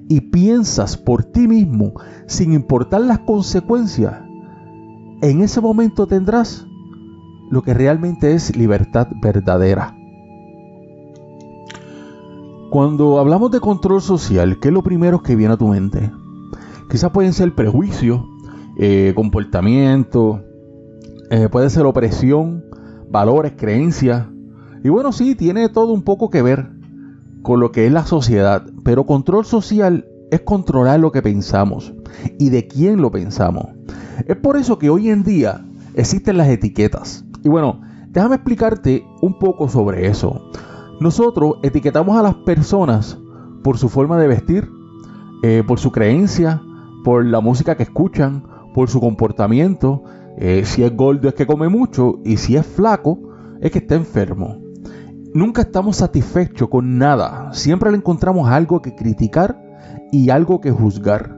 y 0.09 0.21
piensas 0.21 0.97
por 0.97 1.23
ti 1.23 1.47
mismo 1.47 1.93
sin 2.27 2.53
importar 2.53 3.01
las 3.01 3.19
consecuencias, 3.19 4.21
en 5.21 5.41
ese 5.41 5.61
momento 5.61 6.07
tendrás 6.07 6.65
lo 7.49 7.61
que 7.61 7.73
realmente 7.73 8.33
es 8.33 8.55
libertad 8.55 9.07
verdadera. 9.21 9.95
Cuando 12.69 13.19
hablamos 13.19 13.51
de 13.51 13.59
control 13.59 14.01
social, 14.01 14.59
¿qué 14.59 14.69
es 14.69 14.73
lo 14.73 14.81
primero 14.81 15.21
que 15.21 15.35
viene 15.35 15.53
a 15.53 15.57
tu 15.57 15.67
mente? 15.67 16.11
Quizás 16.89 17.11
pueden 17.11 17.31
ser 17.31 17.53
prejuicios, 17.53 18.21
eh, 18.77 19.13
comportamiento, 19.15 20.41
eh, 21.29 21.47
puede 21.49 21.69
ser 21.69 21.85
opresión, 21.85 22.65
valores, 23.09 23.53
creencias. 23.55 24.27
Y 24.83 24.89
bueno, 24.89 25.11
sí, 25.11 25.35
tiene 25.35 25.69
todo 25.69 25.93
un 25.93 26.01
poco 26.01 26.29
que 26.29 26.41
ver 26.41 26.72
con 27.43 27.59
lo 27.59 27.71
que 27.71 27.85
es 27.85 27.91
la 27.91 28.05
sociedad, 28.05 28.65
pero 28.83 29.05
control 29.05 29.45
social 29.45 30.07
es 30.31 30.41
controlar 30.41 30.99
lo 30.99 31.11
que 31.11 31.21
pensamos 31.21 31.93
y 32.39 32.49
de 32.49 32.67
quién 32.67 33.01
lo 33.01 33.11
pensamos. 33.11 33.67
Es 34.25 34.37
por 34.37 34.57
eso 34.57 34.79
que 34.79 34.89
hoy 34.89 35.09
en 35.09 35.23
día 35.23 35.63
existen 35.93 36.37
las 36.37 36.47
etiquetas. 36.47 37.25
Y 37.43 37.49
bueno, 37.49 37.81
déjame 38.09 38.35
explicarte 38.35 39.05
un 39.21 39.37
poco 39.37 39.69
sobre 39.69 40.07
eso. 40.07 40.49
Nosotros 40.99 41.55
etiquetamos 41.61 42.17
a 42.17 42.23
las 42.23 42.35
personas 42.35 43.19
por 43.63 43.77
su 43.77 43.89
forma 43.89 44.17
de 44.17 44.27
vestir, 44.27 44.69
eh, 45.43 45.63
por 45.67 45.79
su 45.79 45.91
creencia, 45.91 46.61
por 47.03 47.25
la 47.25 47.41
música 47.41 47.75
que 47.75 47.83
escuchan, 47.83 48.43
por 48.73 48.89
su 48.89 49.01
comportamiento. 49.01 50.03
Eh, 50.37 50.63
si 50.65 50.83
es 50.83 50.95
gordo 50.95 51.27
es 51.27 51.35
que 51.35 51.45
come 51.45 51.67
mucho 51.67 52.19
y 52.23 52.37
si 52.37 52.55
es 52.55 52.65
flaco 52.65 53.19
es 53.61 53.71
que 53.71 53.79
está 53.79 53.95
enfermo. 53.95 54.62
Nunca 55.33 55.63
estamos 55.63 55.97
satisfechos 55.97 56.69
con 56.69 56.99
nada. 56.99 57.51
Siempre 57.53 57.89
le 57.89 57.97
encontramos 57.97 58.49
algo 58.49 58.81
que 58.81 58.93
criticar 58.93 59.59
y 60.11 60.29
algo 60.29 60.61
que 60.61 60.71
juzgar. 60.71 61.35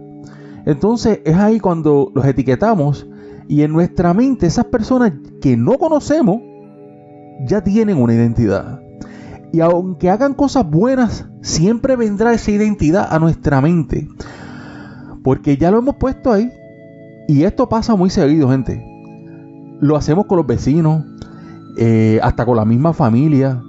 Entonces 0.66 1.22
es 1.24 1.36
ahí 1.38 1.60
cuando 1.60 2.12
los 2.14 2.26
etiquetamos 2.26 3.08
y 3.48 3.62
en 3.62 3.72
nuestra 3.72 4.14
mente 4.14 4.48
esas 4.48 4.66
personas 4.66 5.14
que 5.42 5.56
no 5.56 5.78
conocemos 5.78 6.42
ya 7.48 7.64
tienen 7.64 7.98
una 7.98 8.14
identidad. 8.14 8.82
Y 9.54 9.62
aunque 9.62 10.10
hagan 10.10 10.34
cosas 10.34 10.70
buenas, 10.70 11.26
siempre 11.42 11.96
vendrá 11.96 12.34
esa 12.34 12.52
identidad 12.52 13.08
a 13.10 13.20
nuestra 13.20 13.62
mente. 13.62 14.10
Porque 15.24 15.56
ya 15.56 15.72
lo 15.72 15.78
hemos 15.78 15.96
puesto 15.96 16.34
ahí. 16.34 16.52
Y 17.30 17.44
esto 17.44 17.70
pasa 17.70 17.96
muy 17.96 18.10
seguido, 18.10 18.50
gente. 18.50 18.86
Lo 19.80 19.96
hacemos 19.96 20.26
con 20.26 20.38
los 20.38 20.46
vecinos, 20.46 21.06
eh, 21.78 22.20
hasta 22.22 22.46
con 22.46 22.58
la 22.58 22.66
misma 22.66 22.92
familia. 22.92 23.62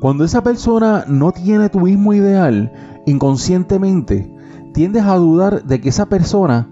Cuando 0.00 0.24
esa 0.24 0.42
persona 0.42 1.04
no 1.08 1.32
tiene 1.32 1.68
tu 1.68 1.80
mismo 1.80 2.12
ideal, 2.12 2.72
inconscientemente 3.06 4.30
tiendes 4.74 5.04
a 5.04 5.16
dudar 5.16 5.64
de 5.64 5.80
que 5.80 5.88
esa 5.88 6.06
persona 6.06 6.68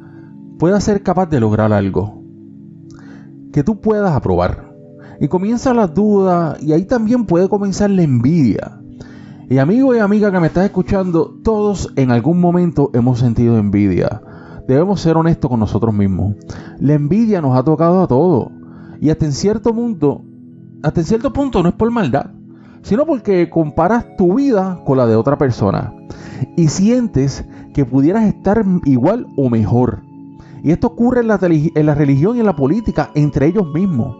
pueda 0.58 0.80
ser 0.80 1.02
capaz 1.02 1.26
de 1.26 1.40
lograr 1.40 1.72
algo 1.72 2.22
que 3.54 3.62
tú 3.62 3.80
puedas 3.80 4.12
aprobar. 4.12 4.74
Y 5.20 5.28
comienza 5.28 5.72
las 5.72 5.94
dudas 5.94 6.60
y 6.60 6.72
ahí 6.72 6.84
también 6.84 7.24
puede 7.24 7.48
comenzar 7.48 7.88
la 7.88 8.02
envidia. 8.02 8.80
Y 9.48 9.58
amigo 9.58 9.94
y 9.94 10.00
amiga 10.00 10.32
que 10.32 10.40
me 10.40 10.48
estás 10.48 10.64
escuchando, 10.64 11.38
todos 11.44 11.92
en 11.94 12.10
algún 12.10 12.40
momento 12.40 12.90
hemos 12.94 13.20
sentido 13.20 13.56
envidia. 13.56 14.20
Debemos 14.66 15.00
ser 15.00 15.16
honestos 15.16 15.48
con 15.48 15.60
nosotros 15.60 15.94
mismos. 15.94 16.34
La 16.80 16.94
envidia 16.94 17.40
nos 17.40 17.56
ha 17.56 17.62
tocado 17.62 18.02
a 18.02 18.08
todos. 18.08 18.48
Y 19.00 19.10
hasta 19.10 19.24
en 19.24 19.32
cierto 19.32 19.72
punto, 19.72 20.24
hasta 20.82 21.00
en 21.00 21.06
cierto 21.06 21.32
punto 21.32 21.62
no 21.62 21.68
es 21.68 21.74
por 21.76 21.92
maldad, 21.92 22.30
sino 22.84 23.06
porque 23.06 23.48
comparas 23.50 24.04
tu 24.16 24.34
vida 24.34 24.80
con 24.84 24.98
la 24.98 25.06
de 25.06 25.16
otra 25.16 25.36
persona 25.36 25.92
y 26.54 26.68
sientes 26.68 27.44
que 27.72 27.84
pudieras 27.84 28.24
estar 28.24 28.64
igual 28.84 29.26
o 29.36 29.48
mejor. 29.48 30.02
Y 30.62 30.70
esto 30.70 30.88
ocurre 30.88 31.20
en 31.20 31.28
la, 31.28 31.36
religión 31.38 32.36
y 32.36 32.40
en 32.40 32.46
la 32.46 32.56
política 32.56 33.10
entre 33.14 33.46
ellos 33.46 33.66
mismos. 33.72 34.16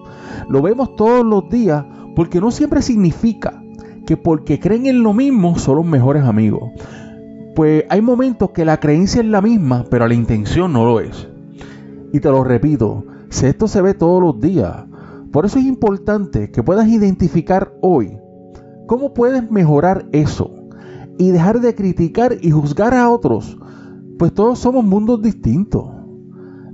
Lo 0.48 0.62
vemos 0.62 0.96
todos 0.96 1.24
los 1.24 1.48
días 1.50 1.84
porque 2.16 2.40
no 2.40 2.50
siempre 2.50 2.82
significa 2.82 3.62
que 4.06 4.16
porque 4.16 4.58
creen 4.58 4.86
en 4.86 5.02
lo 5.02 5.12
mismo 5.12 5.58
son 5.58 5.76
los 5.76 5.86
mejores 5.86 6.24
amigos. 6.24 6.70
Pues 7.54 7.84
hay 7.88 8.00
momentos 8.00 8.50
que 8.50 8.64
la 8.64 8.80
creencia 8.80 9.20
es 9.20 9.28
la 9.28 9.42
misma, 9.42 9.84
pero 9.90 10.08
la 10.08 10.14
intención 10.14 10.72
no 10.72 10.84
lo 10.84 11.00
es. 11.00 11.28
Y 12.12 12.20
te 12.20 12.30
lo 12.30 12.44
repito, 12.44 13.04
esto 13.30 13.68
se 13.68 13.82
ve 13.82 13.94
todos 13.94 14.22
los 14.22 14.40
días, 14.40 14.84
por 15.32 15.44
eso 15.44 15.58
es 15.58 15.64
importante 15.64 16.50
que 16.50 16.62
puedas 16.62 16.88
identificar 16.88 17.72
hoy 17.80 18.16
cómo 18.86 19.14
puedes 19.14 19.50
mejorar 19.50 20.06
eso 20.12 20.50
y 21.18 21.30
dejar 21.30 21.60
de 21.60 21.74
criticar 21.74 22.36
y 22.40 22.50
juzgar 22.50 22.94
a 22.94 23.10
otros, 23.10 23.58
pues 24.18 24.32
todos 24.32 24.58
somos 24.58 24.84
mundos 24.84 25.22
distintos 25.22 25.84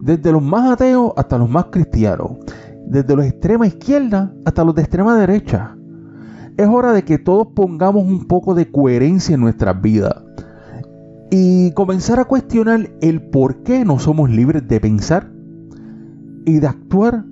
desde 0.00 0.33
los 0.33 0.43
más 0.43 0.73
ateos 0.73 1.12
hasta 1.17 1.38
los 1.38 1.49
más 1.49 1.67
cristianos, 1.67 2.33
desde 2.87 3.17
los 3.17 3.26
extrema 3.26 3.67
izquierda 3.67 4.35
hasta 4.45 4.64
los 4.64 4.75
de 4.75 4.83
extrema 4.83 5.17
derecha. 5.17 5.76
Es 6.57 6.67
hora 6.69 6.93
de 6.93 7.05
que 7.05 7.19
todos 7.19 7.49
pongamos 7.55 8.05
un 8.05 8.26
poco 8.26 8.55
de 8.55 8.71
coherencia 8.71 9.35
en 9.35 9.40
nuestras 9.40 9.81
vidas 9.81 10.14
y 11.31 11.73
comenzar 11.73 12.19
a 12.19 12.25
cuestionar 12.25 12.90
el 13.00 13.23
por 13.23 13.62
qué 13.62 13.85
no 13.85 13.99
somos 13.99 14.31
libres 14.31 14.67
de 14.67 14.81
pensar 14.81 15.31
y 16.45 16.59
de 16.59 16.67
actuar 16.67 17.25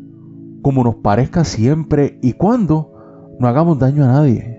como 0.62 0.84
nos 0.84 0.96
parezca 0.96 1.44
siempre 1.44 2.18
y 2.22 2.34
cuando 2.34 3.36
no 3.38 3.48
hagamos 3.48 3.78
daño 3.78 4.04
a 4.04 4.08
nadie. 4.08 4.57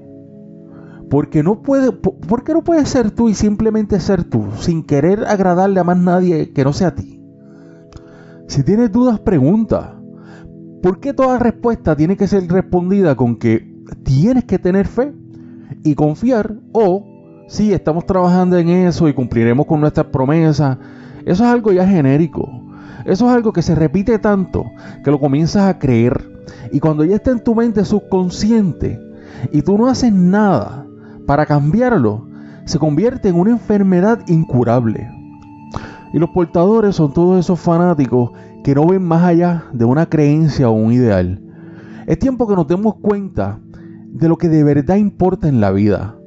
Porque 1.09 1.41
no 1.41 1.61
puede, 1.61 1.91
¿Por 1.91 2.43
qué 2.43 2.53
no 2.53 2.63
puedes 2.63 2.87
ser 2.89 3.11
tú 3.11 3.29
y 3.29 3.33
simplemente 3.33 3.99
ser 3.99 4.23
tú, 4.23 4.45
sin 4.59 4.83
querer 4.83 5.25
agradarle 5.25 5.79
a 5.79 5.83
más 5.83 5.97
nadie 5.97 6.51
que 6.51 6.63
no 6.63 6.73
sea 6.73 6.89
a 6.89 6.95
ti? 6.95 7.19
Si 8.47 8.63
tienes 8.63 8.91
dudas, 8.91 9.19
pregunta. 9.19 9.95
¿Por 10.81 10.99
qué 10.99 11.13
toda 11.13 11.39
respuesta 11.39 11.95
tiene 11.95 12.15
que 12.15 12.27
ser 12.27 12.47
respondida 12.47 13.15
con 13.15 13.37
que 13.37 13.83
tienes 14.03 14.45
que 14.45 14.59
tener 14.59 14.87
fe 14.87 15.13
y 15.83 15.95
confiar? 15.95 16.55
O 16.71 17.05
si 17.47 17.73
estamos 17.73 18.05
trabajando 18.05 18.57
en 18.57 18.69
eso 18.69 19.07
y 19.07 19.13
cumpliremos 19.13 19.65
con 19.65 19.81
nuestras 19.81 20.07
promesas. 20.07 20.77
Eso 21.25 21.43
es 21.43 21.49
algo 21.49 21.71
ya 21.71 21.85
genérico. 21.85 22.47
Eso 23.05 23.27
es 23.27 23.33
algo 23.33 23.51
que 23.53 23.61
se 23.61 23.75
repite 23.75 24.19
tanto 24.19 24.65
que 25.03 25.11
lo 25.11 25.19
comienzas 25.19 25.63
a 25.63 25.79
creer. 25.79 26.43
Y 26.71 26.79
cuando 26.79 27.03
ya 27.03 27.15
está 27.15 27.31
en 27.31 27.43
tu 27.43 27.55
mente 27.55 27.83
subconsciente 27.83 28.99
y 29.51 29.61
tú 29.61 29.77
no 29.77 29.87
haces 29.87 30.13
nada 30.13 30.85
para 31.29 31.45
cambiarlo, 31.45 32.25
se 32.65 32.79
convierte 32.79 33.29
en 33.29 33.35
una 33.35 33.51
enfermedad 33.51 34.27
incurable. 34.27 35.11
Y 36.11 36.17
los 36.17 36.31
portadores 36.31 36.95
son 36.95 37.13
todos 37.13 37.39
esos 37.39 37.59
fanáticos 37.59 38.31
que 38.63 38.73
no 38.73 38.87
ven 38.87 39.03
más 39.03 39.23
allá 39.23 39.65
de 39.71 39.85
una 39.85 40.07
creencia 40.07 40.69
o 40.69 40.71
un 40.71 40.91
ideal. 40.91 41.39
Es 42.07 42.17
tiempo 42.17 42.47
que 42.47 42.55
nos 42.55 42.67
demos 42.67 42.95
cuenta 42.95 43.59
de 44.07 44.27
lo 44.27 44.39
que 44.39 44.49
de 44.49 44.63
verdad 44.63 44.95
importa 44.95 45.47
en 45.47 45.61
la 45.61 45.69
vida, 45.69 46.17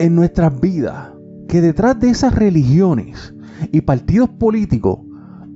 en 0.00 0.16
nuestras 0.16 0.60
vidas, 0.60 1.10
que 1.46 1.60
detrás 1.60 2.00
de 2.00 2.10
esas 2.10 2.34
religiones 2.34 3.36
y 3.70 3.82
partidos 3.82 4.30
políticos 4.30 4.98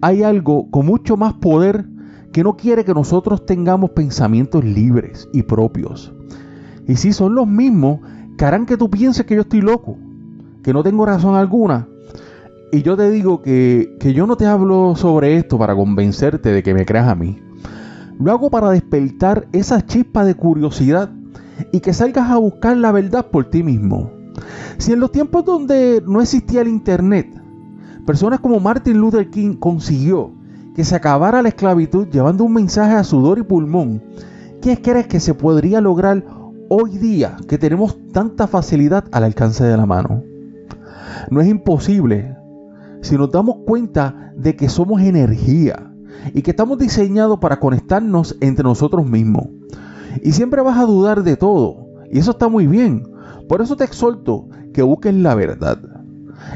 hay 0.03 0.23
algo 0.23 0.71
con 0.71 0.87
mucho 0.87 1.17
más 1.17 1.33
poder 1.33 1.85
que 2.31 2.45
no 2.45 2.57
quiere 2.57 2.85
que 2.85 2.95
nosotros 2.95 3.45
tengamos 3.45 3.91
pensamientos 3.91 4.65
libres 4.65 5.29
y 5.33 5.43
propios. 5.43 6.15
Y 6.87 6.95
si 6.95 7.13
son 7.13 7.35
los 7.35 7.49
mismos 7.49 7.99
que 8.41 8.67
que 8.67 8.77
tú 8.79 8.89
pienses 8.89 9.27
que 9.27 9.35
yo 9.35 9.43
estoy 9.43 9.61
loco, 9.61 9.99
que 10.63 10.73
no 10.73 10.83
tengo 10.83 11.05
razón 11.05 11.35
alguna, 11.35 11.87
y 12.73 12.81
yo 12.81 12.97
te 12.97 13.11
digo 13.11 13.43
que, 13.43 13.99
yo 14.15 14.27
no 14.27 14.39
te 14.39 14.47
hablo 14.47 14.97
sobre 14.97 15.37
esto 15.37 15.59
para 15.59 15.77
convencerte 15.77 16.51
de 16.51 16.63
que 16.63 16.73
me 16.73 16.87
creas 16.87 17.09
a 17.09 17.15
mí. 17.15 17.39
Lo 18.19 18.33
hago 18.33 18.49
para 18.49 18.71
despertar 18.71 19.47
esa 19.53 19.85
chispa 19.85 20.25
de 20.25 20.37
curiosidad 20.37 21.11
y 21.71 21.81
que 21.81 21.93
salgas 21.93 22.31
a 22.31 22.39
buscar 22.39 22.79
la 22.79 22.93
verdad 22.93 23.27
por 23.27 23.51
ti 23.51 23.63
mismo. 23.63 24.11
Si 24.79 24.93
en 24.93 25.01
los 25.01 25.13
tiempos 25.13 25.45
donde 25.45 26.03
no 26.07 26.23
existía 26.23 26.63
el 26.63 26.69
Internet, 26.69 27.29
personas 28.07 28.41
como 28.41 28.59
Martin 28.59 28.97
Luther 28.97 29.29
King 29.29 29.57
consiguió 29.57 30.31
que 30.75 30.85
se 30.85 30.97
acabara 30.97 31.43
la 31.43 31.51
esclavitud 31.51 32.09
llevando 32.09 32.45
un 32.45 32.55
mensaje 32.55 32.95
a 32.95 33.05
sudor 33.05 33.39
y 33.39 33.43
pulmón, 33.43 34.03
¿qué 34.63 34.81
crees 34.81 35.09
que 35.09 35.21
se 35.21 35.35
podría 35.35 35.83
lograr 35.83 36.25
hoy 36.73 36.99
día 36.99 37.37
que 37.49 37.59
tenemos 37.59 37.99
tanta 38.13 38.47
facilidad 38.47 39.05
al 39.11 39.25
alcance 39.25 39.65
de 39.65 39.77
la 39.77 39.87
mano? 39.87 40.23
No 41.29 41.41
es 41.41 41.49
imposible 41.49 42.37
si 43.03 43.17
nos 43.17 43.33
damos 43.33 43.57
cuenta 43.67 44.33
de 44.37 44.55
que 44.55 44.69
somos 44.69 45.03
energía 45.03 45.93
y 46.33 46.43
que 46.43 46.53
estamos 46.53 46.79
diseñados 46.79 47.41
para 47.41 47.59
conectarnos 47.59 48.37
entre 48.41 48.63
nosotros 48.63 49.05
mismos. 49.05 49.49
Y 50.23 50.31
siempre 50.31 50.63
vas 50.63 50.79
a 50.79 50.87
dudar 50.87 51.25
de 51.25 51.37
todo, 51.37 51.89
y 52.09 52.21
eso 52.21 52.31
está 52.31 52.49
muy 52.49 52.69
bien. 52.69 53.03
Por 53.49 53.63
eso 53.63 53.77
te 53.77 53.83
exhorto 53.83 54.49
que 54.73 54.83
busques 54.83 55.15
la 55.15 55.35
verdad 55.35 55.79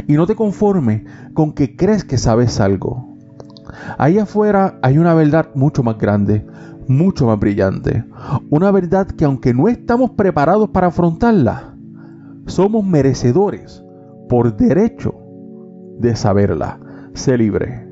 y 0.07 0.13
no 0.13 0.29
te 0.29 0.37
conformes 0.37 1.03
con 1.35 1.53
que 1.55 1.75
crees 1.75 2.05
que 2.05 2.19
sabes 2.19 2.61
algo. 2.61 3.17
Ahí 3.99 4.19
afuera 4.19 4.79
hay 4.81 4.99
una 4.99 5.15
verdad 5.15 5.49
mucho 5.57 5.83
más 5.83 5.99
grande, 5.99 6.47
mucho 6.89 7.27
más 7.27 7.39
brillante. 7.39 8.05
Una 8.51 8.71
verdad 8.71 9.07
que 9.07 9.25
aunque 9.25 9.55
no 9.55 9.69
estamos 9.69 10.13
preparados 10.13 10.71
para 10.71 10.89
afrontarla, 10.89 11.77
somos 12.47 12.85
merecedores 12.85 13.85
por 14.29 14.57
derecho 14.57 15.15
de 15.99 16.17
saberla. 16.17 16.81
Sé 17.15 17.39
libre. 17.39 17.87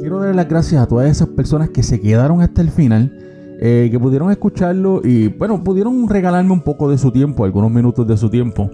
Quiero 0.00 0.18
darle 0.18 0.34
las 0.34 0.48
gracias 0.48 0.82
a 0.82 0.86
todas 0.86 1.10
esas 1.10 1.28
personas 1.28 1.70
que 1.70 1.82
se 1.82 1.98
quedaron 1.98 2.42
hasta 2.42 2.60
el 2.60 2.70
final, 2.70 3.16
eh, 3.58 3.88
que 3.90 3.98
pudieron 3.98 4.30
escucharlo 4.30 5.00
y, 5.02 5.28
bueno, 5.28 5.64
pudieron 5.64 6.06
regalarme 6.06 6.52
un 6.52 6.60
poco 6.60 6.90
de 6.90 6.98
su 6.98 7.10
tiempo, 7.10 7.46
algunos 7.46 7.70
minutos 7.70 8.06
de 8.06 8.18
su 8.18 8.28
tiempo, 8.28 8.70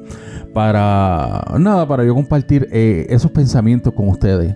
para, 0.53 1.45
nada, 1.59 1.87
para 1.87 2.05
yo 2.05 2.15
compartir 2.15 2.69
eh, 2.73 3.07
esos 3.11 3.31
pensamientos 3.31 3.93
con 3.95 4.09
ustedes. 4.09 4.55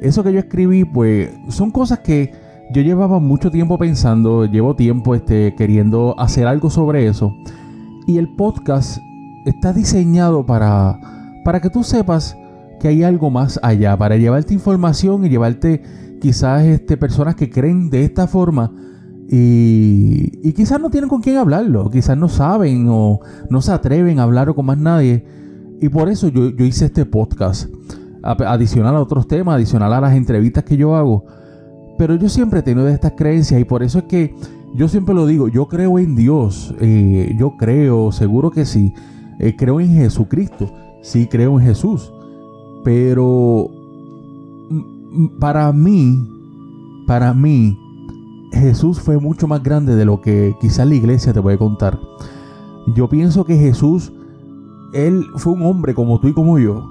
Eso 0.00 0.22
que 0.22 0.32
yo 0.32 0.40
escribí, 0.40 0.84
pues, 0.84 1.30
son 1.48 1.70
cosas 1.70 2.00
que 2.00 2.32
yo 2.72 2.82
llevaba 2.82 3.20
mucho 3.20 3.50
tiempo 3.50 3.78
pensando, 3.78 4.46
llevo 4.46 4.74
tiempo 4.74 5.14
este, 5.14 5.54
queriendo 5.54 6.14
hacer 6.18 6.46
algo 6.46 6.70
sobre 6.70 7.06
eso. 7.06 7.34
Y 8.06 8.18
el 8.18 8.34
podcast 8.34 8.98
está 9.46 9.72
diseñado 9.72 10.44
para, 10.44 10.98
para 11.44 11.60
que 11.60 11.70
tú 11.70 11.84
sepas 11.84 12.36
que 12.80 12.88
hay 12.88 13.02
algo 13.04 13.30
más 13.30 13.60
allá, 13.62 13.96
para 13.96 14.16
llevarte 14.16 14.54
información 14.54 15.24
y 15.24 15.28
llevarte 15.28 15.82
quizás 16.20 16.64
este, 16.64 16.96
personas 16.96 17.36
que 17.36 17.50
creen 17.50 17.90
de 17.90 18.04
esta 18.04 18.26
forma 18.26 18.72
y, 19.32 20.30
y 20.48 20.52
quizás 20.52 20.80
no 20.80 20.90
tienen 20.90 21.08
con 21.08 21.22
quién 21.22 21.38
hablarlo, 21.38 21.90
quizás 21.90 22.16
no 22.16 22.28
saben 22.28 22.86
o 22.88 23.20
no 23.50 23.62
se 23.62 23.72
atreven 23.72 24.20
a 24.20 24.24
hablar 24.24 24.54
con 24.54 24.66
más 24.66 24.78
nadie. 24.78 25.24
Y 25.80 25.88
por 25.88 26.08
eso 26.08 26.28
yo, 26.28 26.50
yo 26.50 26.64
hice 26.64 26.84
este 26.84 27.04
podcast, 27.06 27.68
adicional 28.22 28.94
a 28.94 29.00
otros 29.00 29.26
temas, 29.26 29.56
adicional 29.56 29.92
a 29.94 30.00
las 30.00 30.14
entrevistas 30.14 30.62
que 30.62 30.76
yo 30.76 30.94
hago 30.94 31.24
pero 32.02 32.16
yo 32.16 32.28
siempre 32.28 32.60
he 32.60 32.62
tenido 32.62 32.88
estas 32.88 33.12
creencias 33.12 33.60
y 33.60 33.64
por 33.64 33.82
eso 33.82 34.00
es 34.00 34.04
que 34.04 34.34
yo 34.74 34.88
siempre 34.88 35.14
lo 35.14 35.26
digo, 35.26 35.48
yo 35.48 35.68
creo 35.68 35.98
en 35.98 36.16
Dios, 36.16 36.74
eh, 36.80 37.32
yo 37.38 37.56
creo, 37.56 38.10
seguro 38.10 38.50
que 38.50 38.64
sí, 38.64 38.92
eh, 39.38 39.54
creo 39.56 39.80
en 39.80 39.94
Jesucristo, 39.94 40.68
sí 41.02 41.26
creo 41.26 41.60
en 41.60 41.66
Jesús, 41.66 42.12
pero 42.82 43.70
para 45.38 45.72
mí, 45.72 46.26
para 47.06 47.34
mí, 47.34 47.78
Jesús 48.52 49.00
fue 49.00 49.18
mucho 49.18 49.48
más 49.48 49.62
grande 49.62 49.96
de 49.96 50.04
lo 50.04 50.20
que 50.20 50.54
quizás 50.60 50.86
la 50.86 50.94
iglesia 50.94 51.32
te 51.32 51.42
puede 51.42 51.58
contar. 51.58 51.98
Yo 52.94 53.08
pienso 53.08 53.44
que 53.44 53.56
Jesús, 53.56 54.12
Él 54.92 55.24
fue 55.36 55.54
un 55.54 55.62
hombre 55.62 55.94
como 55.94 56.20
tú 56.20 56.28
y 56.28 56.34
como 56.34 56.58
yo, 56.58 56.88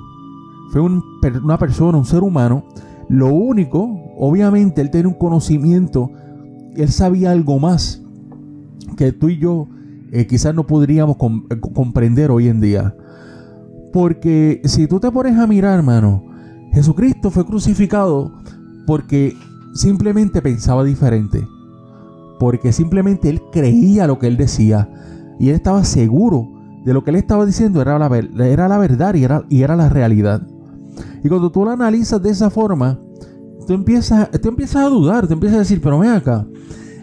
fue 0.72 0.82
una 0.82 1.58
persona, 1.58 1.98
un 1.98 2.06
ser 2.06 2.24
humano, 2.24 2.64
lo 3.10 3.28
único, 3.28 3.90
obviamente, 4.18 4.80
él 4.80 4.90
tenía 4.90 5.10
un 5.10 5.16
conocimiento, 5.16 6.12
él 6.76 6.90
sabía 6.90 7.32
algo 7.32 7.60
más. 7.60 8.02
que 8.96 9.12
tú 9.12 9.30
y 9.30 9.38
yo 9.38 9.68
eh, 10.12 10.28
quizás 10.28 10.56
no 10.56 10.66
podríamos 10.66 11.18
eh, 11.50 11.60
comprender 11.74 12.32
hoy 12.32 12.48
en 12.48 12.62
día. 12.62 12.96
Porque 13.92 14.62
si 14.64 14.88
tú 14.88 15.02
te 15.02 15.12
pones 15.12 15.38
a 15.38 15.46
mirar, 15.46 15.80
hermano, 15.80 16.24
Jesucristo 16.72 17.32
fue 17.32 17.46
crucificado 17.46 18.32
porque 18.88 19.36
simplemente 19.74 20.42
pensaba 20.42 20.84
diferente. 20.84 21.48
Porque 22.40 22.72
simplemente 22.72 23.30
él 23.30 23.42
creía 23.52 24.08
lo 24.08 24.20
que 24.20 24.28
él 24.28 24.38
decía. 24.38 24.90
Y 25.40 25.50
él 25.50 25.56
estaba 25.56 25.84
seguro 25.84 26.52
de 26.84 26.94
lo 26.94 27.04
que 27.04 27.12
él 27.12 27.18
estaba 27.18 27.46
diciendo 27.46 27.82
era 27.82 28.00
la, 28.00 28.18
era 28.46 28.68
la 28.68 28.78
verdad 28.78 29.14
y 29.14 29.24
era, 29.24 29.44
y 29.50 29.62
era 29.62 29.76
la 29.76 29.90
realidad. 29.90 30.42
Y 31.24 31.30
cuando 31.30 31.52
tú 31.52 31.64
lo 31.64 31.72
analizas 31.72 32.22
de 32.22 32.30
esa 32.30 32.50
forma, 32.50 33.00
tú 33.68 33.74
empiezas, 33.74 34.30
tú 34.42 34.50
empiezas 34.50 34.84
a 34.84 34.90
dudar, 34.90 35.28
te 35.28 35.34
empiezas 35.34 35.58
a 35.58 35.60
decir, 35.60 35.82
pero 35.82 36.00
ven 36.00 36.12
acá, 36.12 36.46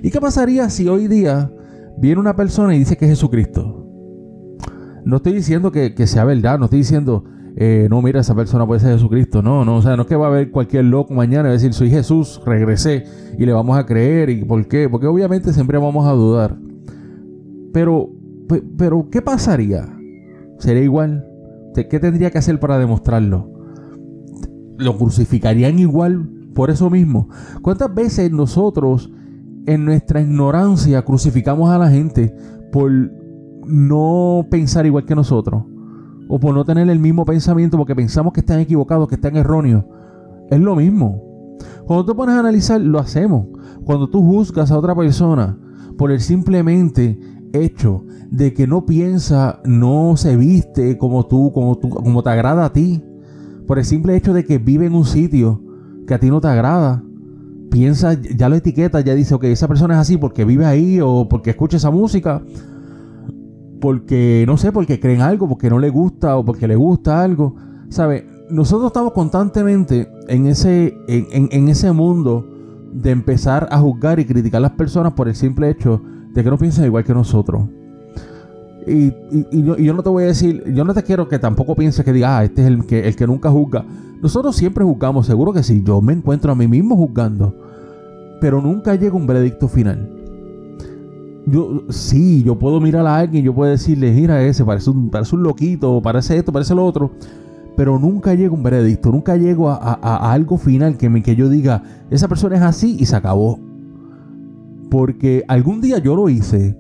¿y 0.03 0.11
qué 0.11 0.21
pasaría 0.21 0.69
si 0.71 0.89
hoy 0.89 1.07
día 1.07 1.51
viene 1.99 2.21
una 2.21 2.35
persona 2.35 2.75
y 2.75 2.81
dice 2.81 2.97
que 2.97 3.05
es 3.05 3.13
Jesucristo? 3.13 3.87
No 5.05 5.17
estoy 5.17 5.33
diciendo 5.33 5.71
que, 5.73 6.07
sea 6.07 6.25
verdad, 6.25 6.59
no 6.59 6.67
estoy 6.67 6.81
diciendo, 6.81 7.25
eh, 7.61 7.89
no, 7.91 8.01
mira, 8.03 8.21
esa 8.21 8.37
persona 8.37 8.65
puede 8.65 8.79
ser 8.79 8.93
Jesucristo. 8.93 9.43
No, 9.43 9.65
no, 9.65 9.79
o 9.79 9.83
sea, 9.83 9.97
no 9.97 10.03
es 10.03 10.09
que 10.09 10.15
va 10.15 10.27
a 10.27 10.29
haber 10.29 10.53
cualquier 10.53 10.85
loco 10.85 11.13
mañana 11.13 11.49
y 11.49 11.53
decir, 11.53 11.75
soy 11.75 11.91
Jesús, 11.91 12.41
regresé 12.47 13.03
y 13.37 13.45
le 13.47 13.53
vamos 13.53 13.77
a 13.77 13.85
creer. 13.85 14.31
¿Y 14.31 14.45
por 14.45 14.69
qué? 14.69 14.89
Porque 14.89 15.09
obviamente 15.09 15.53
siempre 15.53 15.77
vamos 15.77 16.07
a 16.07 16.13
dudar. 16.13 16.57
Pero, 17.73 18.11
pero, 18.77 19.09
¿qué 19.11 19.23
pasaría? 19.23 19.89
¿Sería 20.59 20.85
igual? 20.85 21.27
¿Qué 21.75 21.99
tendría 21.99 22.31
que 22.31 22.39
hacer 22.39 22.61
para 22.61 22.79
demostrarlo? 22.79 23.51
¿Lo 24.77 24.97
crucificarían 24.97 25.81
igual 25.81 26.31
por 26.55 26.71
eso 26.71 26.89
mismo? 26.91 27.29
¿Cuántas 27.61 27.93
veces 27.93 28.31
nosotros, 28.31 29.13
en 29.67 29.85
nuestra 29.85 30.21
ignorancia, 30.21 31.03
crucificamos 31.03 31.71
a 31.71 31.79
la 31.79 31.91
gente 31.91 32.33
por 32.71 32.93
no 33.67 34.47
pensar 34.49 34.87
igual 34.87 35.05
que 35.05 35.17
nosotros? 35.17 35.65
O 36.29 36.39
por 36.39 36.55
no 36.55 36.65
tener 36.65 36.89
el 36.89 36.99
mismo 36.99 37.25
pensamiento 37.25 37.77
porque 37.77 37.97
pensamos 37.97 38.33
que 38.33 38.41
están 38.41 38.61
equivocados, 38.61 39.09
que 39.09 39.15
están 39.17 39.37
erróneos. 39.37 39.85
Es 40.51 40.61
lo 40.61 40.77
mismo. 40.77 41.23
Cuando 41.87 42.05
tú 42.05 42.15
pones 42.15 42.37
a 42.37 42.41
analizar, 42.41 42.81
lo 42.81 42.99
hacemos. 42.99 43.47
Cuando 43.85 44.09
tú 44.09 44.23
juzgas 44.23 44.71
a 44.71 44.79
otra 44.79 44.95
persona 44.95 45.59
por 45.97 46.13
el 46.13 46.21
simplemente 46.21 47.19
hecho 47.53 48.05
de 48.31 48.53
que 48.53 48.67
no 48.67 48.85
piensa, 48.85 49.61
no 49.65 50.17
se 50.17 50.37
viste 50.37 50.99
como 50.99 51.27
tú, 51.27 51.53
como 51.53 51.79
tú, 51.79 51.89
como 51.89 52.23
te 52.23 52.31
agrada 52.31 52.67
a 52.67 52.73
ti, 52.73 53.03
por 53.67 53.79
el 53.79 53.85
simple 53.85 54.17
hecho 54.17 54.33
de 54.33 54.45
que 54.45 54.59
vive 54.59 54.87
en 54.87 54.95
un 54.95 55.05
sitio 55.05 55.63
que 56.07 56.15
a 56.15 56.21
ti 56.21 56.31
no 56.31 56.41
te 56.41 56.49
agrada, 56.49 57.03
piensa, 57.71 58.15
ya 58.15 58.49
lo 58.49 58.57
etiqueta, 58.57 59.01
ya 59.01 59.15
dice, 59.15 59.35
ok, 59.35 59.45
esa 59.45 59.69
persona 59.69 59.95
es 59.95 60.01
así 60.01 60.17
porque 60.17 60.45
vive 60.45 60.65
ahí 60.65 61.01
o 61.03 61.29
porque 61.29 61.51
escucha 61.51 61.77
esa 61.77 61.91
música, 61.91 62.43
porque 63.81 64.45
no 64.47 64.57
sé, 64.57 64.73
porque 64.73 65.01
creen 65.01 65.21
algo, 65.21 65.49
porque 65.49 65.71
no 65.71 65.79
le 65.79 65.91
gusta 65.91 66.37
o 66.37 66.45
porque 66.45 66.69
le 66.69 66.77
gusta 66.77 67.23
algo, 67.23 67.55
¿sabe? 67.89 68.27
Nosotros 68.51 68.89
estamos 68.89 69.13
constantemente 69.13 70.09
en 70.29 70.47
ese, 70.47 70.97
en 71.07 71.69
ese 71.69 71.93
mundo 71.93 72.47
de 72.93 73.11
empezar 73.11 73.69
a 73.71 73.79
juzgar 73.79 74.19
y 74.21 74.25
criticar 74.25 74.59
a 74.59 74.63
las 74.63 74.73
personas 74.73 75.13
por 75.13 75.29
el 75.29 75.35
simple 75.35 75.69
hecho 75.71 76.01
de 76.33 76.43
que 76.43 76.51
no 76.51 76.59
piensan 76.59 76.87
igual 76.87 77.05
que 77.05 77.15
nosotros. 77.15 77.65
Y, 78.87 79.13
yo, 79.53 79.93
no 79.93 80.03
te 80.03 80.09
voy 80.09 80.25
a 80.25 80.27
decir, 80.29 80.65
yo 80.73 80.85
no 80.85 80.95
te 80.95 81.03
quiero 81.03 81.29
que 81.29 81.39
tampoco 81.39 81.75
pienses 81.75 82.05
que 82.05 82.13
digas, 82.13 82.31
ah, 82.33 82.45
este 82.45 82.63
es 82.63 82.69
el 82.69 82.87
que, 82.87 83.07
el 83.07 83.17
que 83.17 83.27
nunca 83.27 83.51
juzga. 83.51 83.85
Nosotros 84.23 84.57
siempre 84.57 84.83
juzgamos, 84.85 85.27
seguro 85.27 85.53
que 85.53 85.63
sí. 85.63 85.83
Yo 85.85 86.01
me 86.01 86.15
encuentro 86.15 86.53
a 86.53 86.55
mí 86.55 86.67
mismo 86.67 86.97
juzgando, 86.97 87.55
pero 88.41 88.63
nunca 88.63 88.95
llega 88.95 89.15
un 89.15 89.27
veredicto 89.27 89.69
final. 89.69 90.18
Yo, 91.51 91.85
sí, 91.91 92.43
yo 92.43 92.59
puedo 92.59 92.81
mirar 92.81 93.07
a 93.07 93.17
alguien, 93.17 93.45
yo 93.45 93.55
puedo 93.55 93.71
decirle, 93.71 94.13
mira 94.13 94.43
ese, 94.43 94.65
parece 94.65 94.91
un, 94.91 95.11
parece 95.11 95.35
un 95.37 95.43
loquito, 95.43 96.01
parece 96.03 96.37
esto, 96.37 96.53
parece 96.53 96.75
lo 96.75 96.85
otro, 96.85 97.13
pero 97.77 97.99
nunca 97.99 98.35
llega 98.35 98.53
un 98.53 98.63
veredicto, 98.63 99.11
nunca 99.11 99.37
llego 99.37 99.71
a, 99.71 100.33
algo 100.33 100.59
final 100.59 100.97
que, 100.97 101.09
me, 101.09 101.23
que 101.23 101.37
yo 101.37 101.49
diga, 101.49 101.83
esa 102.11 102.29
persona 102.29 102.57
es 102.57 102.63
así 102.63 102.97
y 102.99 103.07
se 103.07 103.17
acabó. 103.17 103.59
Porque 104.91 105.45
algún 105.49 105.81
día 105.81 105.99
yo 105.99 106.17
lo 106.17 106.29
hice 106.29 106.77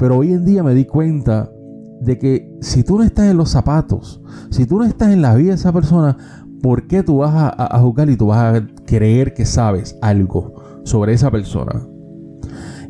pero 0.00 0.16
hoy 0.16 0.32
en 0.32 0.46
día 0.46 0.62
me 0.62 0.74
di 0.74 0.86
cuenta 0.86 1.52
de 2.00 2.18
que 2.18 2.56
si 2.62 2.82
tú 2.82 2.96
no 2.96 3.04
estás 3.04 3.26
en 3.26 3.36
los 3.36 3.50
zapatos, 3.50 4.22
si 4.48 4.64
tú 4.64 4.78
no 4.78 4.86
estás 4.86 5.12
en 5.12 5.20
la 5.20 5.34
vida 5.34 5.50
de 5.50 5.56
esa 5.56 5.74
persona, 5.74 6.16
¿por 6.62 6.86
qué 6.86 7.02
tú 7.02 7.18
vas 7.18 7.52
a, 7.54 7.78
juzgar 7.80 8.08
y 8.08 8.16
tú 8.16 8.28
vas 8.28 8.56
a 8.56 8.66
creer 8.86 9.34
que 9.34 9.44
sabes 9.44 9.98
algo 10.00 10.54
sobre 10.84 11.12
esa 11.12 11.30
persona? 11.30 11.86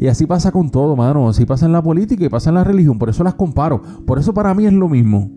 Y 0.00 0.08
así 0.08 0.26
pasa 0.26 0.50
con 0.50 0.70
todo, 0.70 0.96
mano. 0.96 1.28
Así 1.28 1.44
pasa 1.44 1.66
en 1.66 1.72
la 1.72 1.82
política 1.82 2.24
y 2.24 2.28
pasa 2.30 2.48
en 2.48 2.54
la 2.54 2.64
religión. 2.64 2.98
Por 2.98 3.10
eso 3.10 3.22
las 3.22 3.34
comparo. 3.34 3.82
Por 4.06 4.18
eso 4.18 4.32
para 4.32 4.54
mí 4.54 4.66
es 4.66 4.72
lo 4.72 4.88
mismo. 4.88 5.30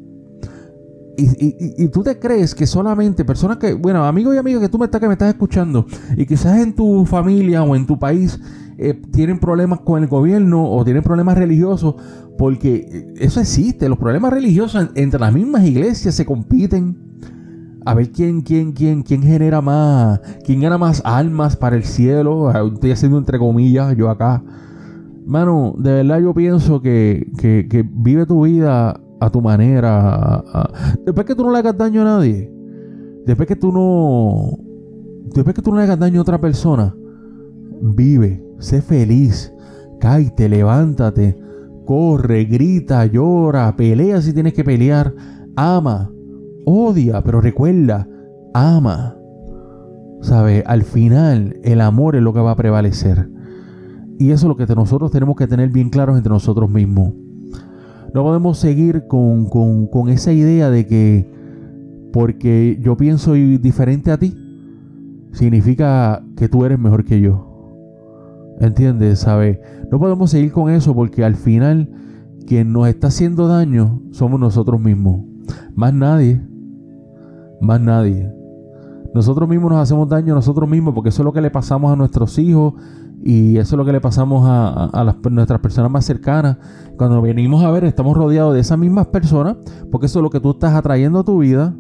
Y, 1.16 1.88
tú 1.90 2.02
te 2.02 2.18
crees 2.18 2.56
que 2.56 2.66
solamente 2.66 3.24
personas 3.24 3.58
que, 3.58 3.74
bueno, 3.76 4.04
amigos 4.04 4.34
y 4.34 4.40
amigas 4.40 4.62
que 4.62 4.70
tú 4.70 4.80
me 4.80 4.86
estás, 4.86 5.00
que 5.00 5.08
me 5.08 5.14
estás 5.14 5.30
escuchando, 5.30 5.86
y 6.18 6.26
quizás 6.26 6.60
en 6.60 6.74
tu 6.74 7.06
familia 7.06 7.62
o 7.62 7.76
en 7.76 7.86
tu 7.86 8.00
país 8.00 8.40
eh, 8.80 9.00
tienen 9.12 9.38
problemas 9.38 9.82
con 9.82 10.02
el 10.02 10.10
gobierno 10.10 10.68
o 10.72 10.84
tienen 10.84 11.04
problemas 11.04 11.38
religiosos, 11.38 11.96
porque 12.36 13.14
eso 13.20 13.40
existe, 13.40 13.88
los 13.90 14.00
problemas 14.00 14.34
religiosos 14.34 14.90
entre 14.96 15.20
las 15.20 15.32
mismas 15.32 15.64
iglesias 15.66 16.16
se 16.16 16.26
compiten 16.26 17.13
a 17.86 17.94
ver 17.94 18.12
quién, 18.12 18.42
quién, 18.42 18.72
quién, 18.72 19.04
quién 19.04 19.22
genera 19.22 19.62
más, 19.62 20.20
quién 20.46 20.62
gana 20.62 20.78
más 20.78 21.02
almas 21.06 21.56
para 21.56 21.76
el 21.76 21.84
cielo. 21.84 22.50
Ah, 22.50 22.64
estoy 22.74 22.92
haciendo 22.92 23.18
entre 23.18 23.38
comillas 23.38 23.96
yo 23.96 24.10
acá. 24.10 24.44
Mano, 25.26 25.74
de 25.78 25.92
verdad 25.94 26.20
yo 26.20 26.34
pienso 26.34 26.82
que, 26.82 27.32
que, 27.38 27.90
vive 27.94 28.26
tu 28.26 28.44
vida 28.46 29.00
a 29.20 29.30
tu 29.30 29.42
manera. 29.42 30.44
Después 31.06 31.26
que 31.26 31.36
tú 31.36 31.44
no 31.44 31.52
le 31.52 31.60
hagas 31.60 31.78
daño 31.78 32.02
a 32.02 32.06
nadie, 32.06 32.52
después 33.26 33.48
que 33.48 33.56
tú 33.56 33.72
no, 33.72 34.58
después 35.34 35.56
que 35.56 35.62
tú 35.62 35.72
no 35.72 35.78
le 35.78 35.84
hagas 35.84 36.00
daño 36.00 36.20
a 36.20 36.24
otra 36.24 36.42
persona, 36.42 36.96
vive 37.82 38.44
sé 38.64 38.82
feliz, 38.82 39.54
cállate, 40.00 40.48
levántate, 40.48 41.38
corre, 41.86 42.46
grita, 42.46 43.06
llora, 43.06 43.76
pelea 43.76 44.22
si 44.22 44.34
tienes 44.34 44.54
que 44.54 44.64
pelear, 44.64 45.14
ama, 45.56 46.13
odia, 46.66 47.22
pero 47.24 47.42
recuerda, 47.42 48.08
ama. 48.54 49.18
¿Sabe? 50.22 50.64
Al 50.66 50.84
final 50.84 51.58
el 51.64 51.82
amor 51.82 52.16
es 52.16 52.22
lo 52.22 52.34
que 52.34 52.40
va 52.40 52.52
a 52.52 52.56
prevalecer. 52.56 53.30
Y 54.20 54.32
eso 54.32 54.46
es 54.46 54.50
lo 54.50 54.56
que 54.56 54.74
nosotros 54.74 55.12
tenemos 55.12 55.36
que 55.36 55.48
tener 55.48 55.70
bien 55.70 55.90
claros 55.90 56.18
entre 56.18 56.32
nosotros 56.32 56.70
mismos. 56.70 57.14
No 58.14 58.24
podemos 58.24 58.58
seguir 58.58 59.08
con, 59.08 59.50
con, 59.50 59.88
con 59.88 60.10
esa 60.10 60.32
idea 60.32 60.70
de 60.70 60.86
que 60.86 61.34
porque 62.14 62.80
yo 62.80 62.96
pienso 62.96 63.34
diferente 63.34 64.12
a 64.12 64.18
ti, 64.18 64.38
significa 65.32 66.24
que 66.38 66.48
tú 66.48 66.64
eres 66.64 66.78
mejor 66.78 67.04
que 67.04 67.20
yo. 67.20 67.50
¿Entiendes? 68.60 69.20
¿Sabe? 69.20 69.60
No 69.92 70.00
podemos 70.00 70.30
seguir 70.30 70.52
con 70.52 70.70
eso 70.70 70.94
porque 70.94 71.26
al 71.26 71.36
final 71.36 71.90
quien 72.46 72.72
nos 72.72 72.88
está 72.88 73.08
haciendo 73.08 73.48
daño 73.48 74.02
somos 74.12 74.40
nosotros 74.40 74.80
mismos. 74.80 75.22
Más 75.76 75.94
nadie. 75.94 76.40
Más 77.64 77.80
nadie. 77.80 78.30
Nosotros 79.14 79.48
mismos 79.48 79.72
nos 79.72 79.82
hacemos 79.82 80.10
daño 80.10 80.34
a 80.34 80.36
nosotros 80.36 80.70
mismos 80.70 80.94
porque 80.94 81.10
eso 81.10 81.22
es 81.22 81.26
lo 81.26 81.32
que 81.32 81.40
le 81.40 81.50
pasamos 81.50 81.94
a 81.94 81.96
nuestros 81.96 82.38
hijos 82.38 82.74
y 83.24 83.56
eso 83.56 83.76
es 83.76 83.78
lo 83.78 83.86
que 83.86 83.94
le 83.94 84.02
pasamos 84.02 84.44
a, 84.46 85.16
nuestras 85.32 85.62
personas 85.62 85.90
más 85.90 86.04
cercanas. 86.04 86.58
Cuando 86.98 87.22
venimos 87.22 87.64
a 87.64 87.72
ver, 87.72 87.86
estamos 87.86 88.18
rodeados 88.18 88.54
de 88.54 88.60
esas 88.60 88.78
mismas 88.78 89.08
personas 89.08 89.56
porque 89.90 90.08
eso 90.08 90.20
es 90.20 90.24
lo 90.24 90.30
que 90.30 90.42
tú 90.42 90.52
estás 90.52 90.74
atrayendo 90.74 91.20
a 91.20 91.24
tu 91.24 91.38
vida 91.38 91.74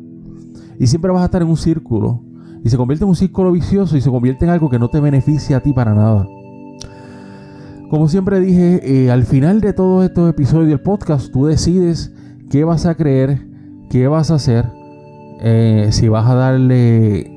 y 0.79 0.87
siempre 0.87 1.11
vas 1.11 1.21
a 1.21 1.25
estar 1.25 1.41
en 1.41 1.49
un 1.49 1.57
círculo. 1.57 2.21
Y 2.63 2.69
se 2.69 2.77
convierte 2.77 3.03
en 3.03 3.09
un 3.09 3.17
círculo 3.17 3.51
vicioso 3.51 3.97
y 3.97 4.01
se 4.01 4.09
convierte 4.09 4.45
en 4.45 4.51
algo 4.51 4.69
que 4.69 4.79
no 4.79 4.87
te 4.87 5.01
beneficia 5.01 5.57
a 5.57 5.59
ti 5.59 5.73
para 5.73 5.93
nada. 5.93 6.25
Como 7.89 8.07
siempre 8.07 8.39
dije, 8.39 8.79
eh, 9.05 9.11
al 9.11 9.23
final 9.23 9.59
de 9.59 9.73
todos 9.73 10.05
estos 10.05 10.29
episodios 10.29 10.69
del 10.69 10.79
podcast, 10.79 11.29
tú 11.33 11.45
decides 11.45 12.13
qué 12.49 12.63
vas 12.63 12.85
a 12.85 12.95
creer, 12.95 13.45
qué 13.89 14.07
vas 14.07 14.31
a 14.31 14.35
hacer, 14.35 14.65
eh, 15.39 15.89
si 15.91 16.07
vas 16.07 16.27
a 16.29 16.35
darle 16.35 17.33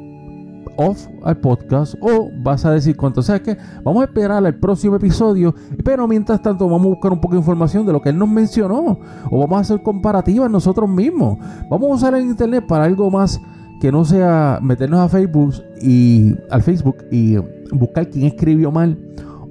off 0.77 1.07
al 1.25 1.39
podcast 1.39 1.95
o 2.01 2.31
vas 2.43 2.65
a 2.65 2.73
decir 2.73 2.97
cuánto. 2.97 3.21
O 3.21 3.23
sea 3.23 3.43
que 3.43 3.57
vamos 3.83 4.03
a 4.03 4.07
esperar 4.07 4.45
al 4.45 4.55
próximo 4.57 4.97
episodio, 4.97 5.55
pero 5.85 6.07
mientras 6.07 6.43
tanto 6.43 6.69
vamos 6.69 6.87
a 6.87 6.91
buscar 6.91 7.13
un 7.13 7.21
poco 7.21 7.35
de 7.35 7.41
información 7.41 7.87
de 7.87 7.93
lo 7.93 8.01
que 8.01 8.11
él 8.11 8.19
nos 8.19 8.29
mencionó 8.29 8.99
o 9.31 9.41
vamos 9.41 9.59
a 9.59 9.61
hacer 9.61 9.83
comparativas 9.83 10.51
nosotros 10.51 10.89
mismos. 10.89 11.39
Vamos 11.71 11.91
a 11.91 11.95
usar 11.95 12.15
el 12.15 12.25
internet 12.25 12.65
para 12.67 12.85
algo 12.85 13.11
más 13.11 13.41
que 13.81 13.93
no 13.93 14.05
sea 14.05 14.59
meternos 14.63 15.01
a 15.01 15.09
Facebook 15.09 15.55
y 15.83 16.35
al 16.51 16.63
Facebook 16.63 16.97
y 17.11 17.37
buscar 17.73 18.09
quién 18.09 18.27
escribió 18.27 18.71
mal 18.71 18.99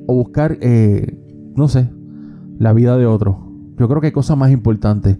o 0.08 0.16
buscar, 0.16 0.58
eh, 0.62 1.20
no 1.56 1.68
sé, 1.68 1.90
la 2.58 2.74
vida 2.74 2.98
de 2.98 3.06
otro. 3.06 3.46
Yo 3.78 3.90
creo 3.90 4.00
que 4.00 4.08
hay 4.08 4.14
cosas 4.14 4.38
más 4.38 4.52
importantes. 4.52 5.18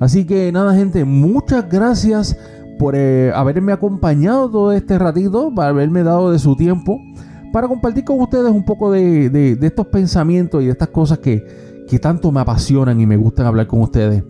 Así 0.00 0.24
que 0.24 0.50
nada, 0.50 0.74
gente, 0.74 1.04
muchas 1.04 1.68
gracias 1.68 2.38
por 2.78 2.94
eh, 2.96 3.32
haberme 3.34 3.72
acompañado 3.72 4.50
todo 4.50 4.72
este 4.72 4.98
ratito, 4.98 5.52
por 5.54 5.64
haberme 5.64 6.02
dado 6.02 6.30
de 6.30 6.38
su 6.38 6.56
tiempo, 6.56 7.00
para 7.52 7.68
compartir 7.68 8.04
con 8.04 8.20
ustedes 8.20 8.50
un 8.50 8.64
poco 8.64 8.90
de, 8.90 9.58
estos 9.60 9.86
pensamientos 9.86 10.62
y 10.62 10.66
de 10.66 10.72
estas 10.72 10.88
cosas 10.88 11.18
que 11.18 11.68
que 11.88 11.98
tanto 11.98 12.30
me 12.30 12.40
apasionan 12.40 13.00
y 13.00 13.06
me 13.06 13.16
gustan 13.16 13.46
hablar 13.46 13.66
con 13.66 13.80
ustedes. 13.80 14.22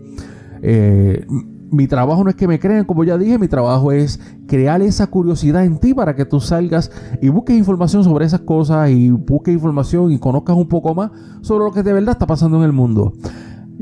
Eh, 0.61 1.25
mi 1.71 1.87
trabajo 1.87 2.23
no 2.23 2.31
es 2.31 2.35
que 2.35 2.47
me 2.47 2.59
crean, 2.59 2.85
como 2.85 3.03
ya 3.03 3.17
dije, 3.17 3.37
mi 3.37 3.47
trabajo 3.47 3.91
es 3.91 4.19
crear 4.47 4.81
esa 4.81 5.05
curiosidad 5.07 5.63
en 5.65 5.77
ti 5.77 5.93
para 5.93 6.15
que 6.15 6.25
tú 6.25 6.39
salgas 6.39 6.89
y 7.21 7.29
busques 7.29 7.55
información 7.55 8.03
sobre 8.03 8.25
esas 8.25 8.39
cosas 8.41 8.89
y 8.89 9.11
busques 9.11 9.53
información 9.53 10.11
y 10.11 10.17
conozcas 10.17 10.55
un 10.55 10.67
poco 10.67 10.95
más 10.95 11.11
sobre 11.41 11.65
lo 11.65 11.71
que 11.71 11.83
de 11.83 11.93
verdad 11.93 12.13
está 12.13 12.25
pasando 12.25 12.57
en 12.57 12.63
el 12.63 12.73
mundo. 12.73 13.13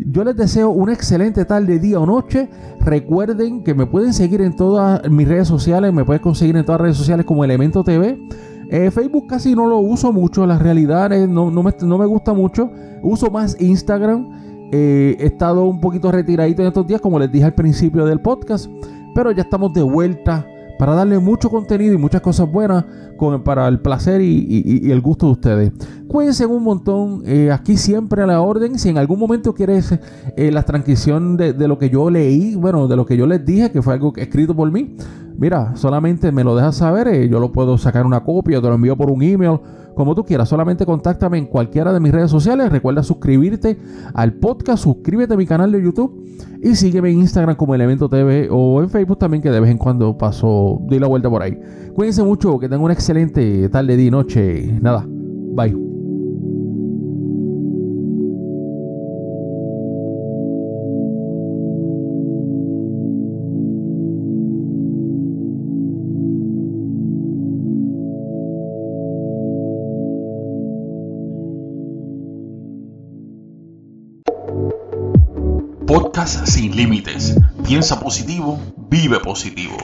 Yo 0.05 0.23
les 0.23 0.36
deseo 0.36 0.69
una 0.69 0.93
excelente 0.93 1.43
tarde, 1.43 1.79
día 1.79 1.99
o 1.99 2.05
noche. 2.05 2.47
Recuerden 2.79 3.63
que 3.63 3.73
me 3.73 3.88
pueden 3.88 4.13
seguir 4.13 4.41
en 4.41 4.55
todas 4.55 5.10
mis 5.10 5.27
redes 5.27 5.47
sociales, 5.47 5.91
me 5.91 6.05
puedes 6.05 6.21
conseguir 6.21 6.55
en 6.55 6.63
todas 6.63 6.79
las 6.79 6.86
redes 6.86 6.97
sociales 6.97 7.25
como 7.25 7.43
Elemento 7.43 7.83
TV. 7.83 8.15
Eh, 8.69 8.91
Facebook 8.91 9.25
casi 9.27 9.55
no 9.55 9.65
lo 9.65 9.79
uso 9.79 10.13
mucho, 10.13 10.45
la 10.45 10.60
realidad 10.60 11.10
no, 11.27 11.49
no, 11.49 11.63
me, 11.63 11.73
no 11.81 11.97
me 11.97 12.05
gusta 12.05 12.33
mucho. 12.33 12.69
Uso 13.01 13.31
más 13.31 13.60
Instagram. 13.60 14.69
Eh, 14.71 15.15
he 15.19 15.25
estado 15.25 15.65
un 15.65 15.81
poquito 15.81 16.12
retiradito 16.12 16.62
en 16.62 16.67
estos 16.67 16.86
días, 16.86 17.01
como 17.01 17.17
les 17.17 17.31
dije 17.31 17.45
al 17.45 17.55
principio 17.55 18.05
del 18.05 18.21
podcast, 18.21 18.69
pero 19.15 19.31
ya 19.31 19.41
estamos 19.41 19.73
de 19.73 19.81
vuelta 19.81 20.45
para 20.77 20.93
darle 20.93 21.19
mucho 21.19 21.49
contenido 21.49 21.93
y 21.93 21.97
muchas 21.97 22.21
cosas 22.21 22.51
buenas 22.51 22.85
para 23.43 23.67
el 23.67 23.79
placer 23.79 24.21
y, 24.21 24.91
el 24.91 25.01
gusto 25.01 25.25
de 25.27 25.31
ustedes. 25.31 25.71
Cuídense 26.07 26.45
un 26.45 26.63
montón, 26.63 27.23
eh, 27.25 27.51
aquí 27.51 27.77
siempre 27.77 28.21
a 28.21 28.27
la 28.27 28.41
orden. 28.41 28.77
Si 28.79 28.89
en 28.89 28.97
algún 28.97 29.19
momento 29.19 29.53
quieres 29.53 29.97
eh, 30.35 30.51
la 30.51 30.63
transcripción 30.63 31.35
de, 31.35 31.53
de, 31.53 31.67
lo 31.67 31.77
que 31.77 31.89
yo 31.89 32.09
leí, 32.09 32.55
bueno, 32.55 32.87
de 32.87 32.95
lo 32.95 33.05
que 33.05 33.17
yo 33.17 33.25
les 33.25 33.45
dije, 33.45 33.71
que 33.71 33.81
fue 33.81 33.93
algo 33.93 34.13
escrito 34.15 34.55
por 34.55 34.71
mí, 34.71 34.95
mira, 35.38 35.76
solamente 35.76 36.32
me 36.32 36.43
lo 36.43 36.56
dejas 36.56 36.76
saber, 36.76 37.28
yo 37.30 37.39
lo 37.39 37.52
puedo 37.52 37.78
sacar 37.78 38.06
una 38.06 38.23
copia, 38.23 38.62
te 38.62 38.67
lo 38.67 38.76
envío 38.76 38.95
por 38.97 39.10
un 39.12 39.21
email 39.21 39.60
como 39.97 40.15
tú 40.15 40.23
quieras. 40.23 40.47
Solamente 40.47 40.86
contáctame 40.86 41.38
en 41.38 41.47
cualquiera 41.47 41.91
de 41.91 42.00
mis 42.00 42.12
redes 42.12 42.32
sociales. 42.32 42.71
Recuerda 42.71 43.04
suscribirte 43.04 43.78
al 44.13 44.34
podcast, 44.34 44.84
suscríbete 44.84 45.34
a 45.34 45.38
mi 45.38 45.45
canal 45.45 45.71
de 45.71 45.84
YouTube 45.84 46.23
y 46.62 46.76
sígueme 46.76 47.10
en 47.10 47.19
Instagram 47.19 47.56
como 47.56 47.76
Elemento 47.76 48.08
TV 48.08 48.47
o 48.52 48.82
en 48.82 48.89
Facebook 48.89 49.17
también 49.17 49.41
que 49.41 49.50
de 49.50 49.60
vez 49.60 49.71
en 49.71 49.78
cuando 49.78 50.17
paso, 50.17 50.80
doy 50.88 51.00
la 51.00 51.08
vuelta 51.08 51.30
por 51.30 51.41
ahí. 51.41 51.60
Cuídense 51.95 52.23
mucho, 52.23 52.60
que 52.60 52.69
tengan 52.69 52.84
una 52.84 52.93
excelente 52.93 53.67
tarde, 53.69 53.97
día 53.97 54.08
y 54.08 54.12
noche. 54.12 54.80
Nada, 54.82 55.04
bye. 55.08 55.87
Sin 76.27 76.75
límites. 76.75 77.35
Piensa 77.65 78.01
positivo, 78.01 78.59
vive 78.89 79.19
positivo. 79.21 79.77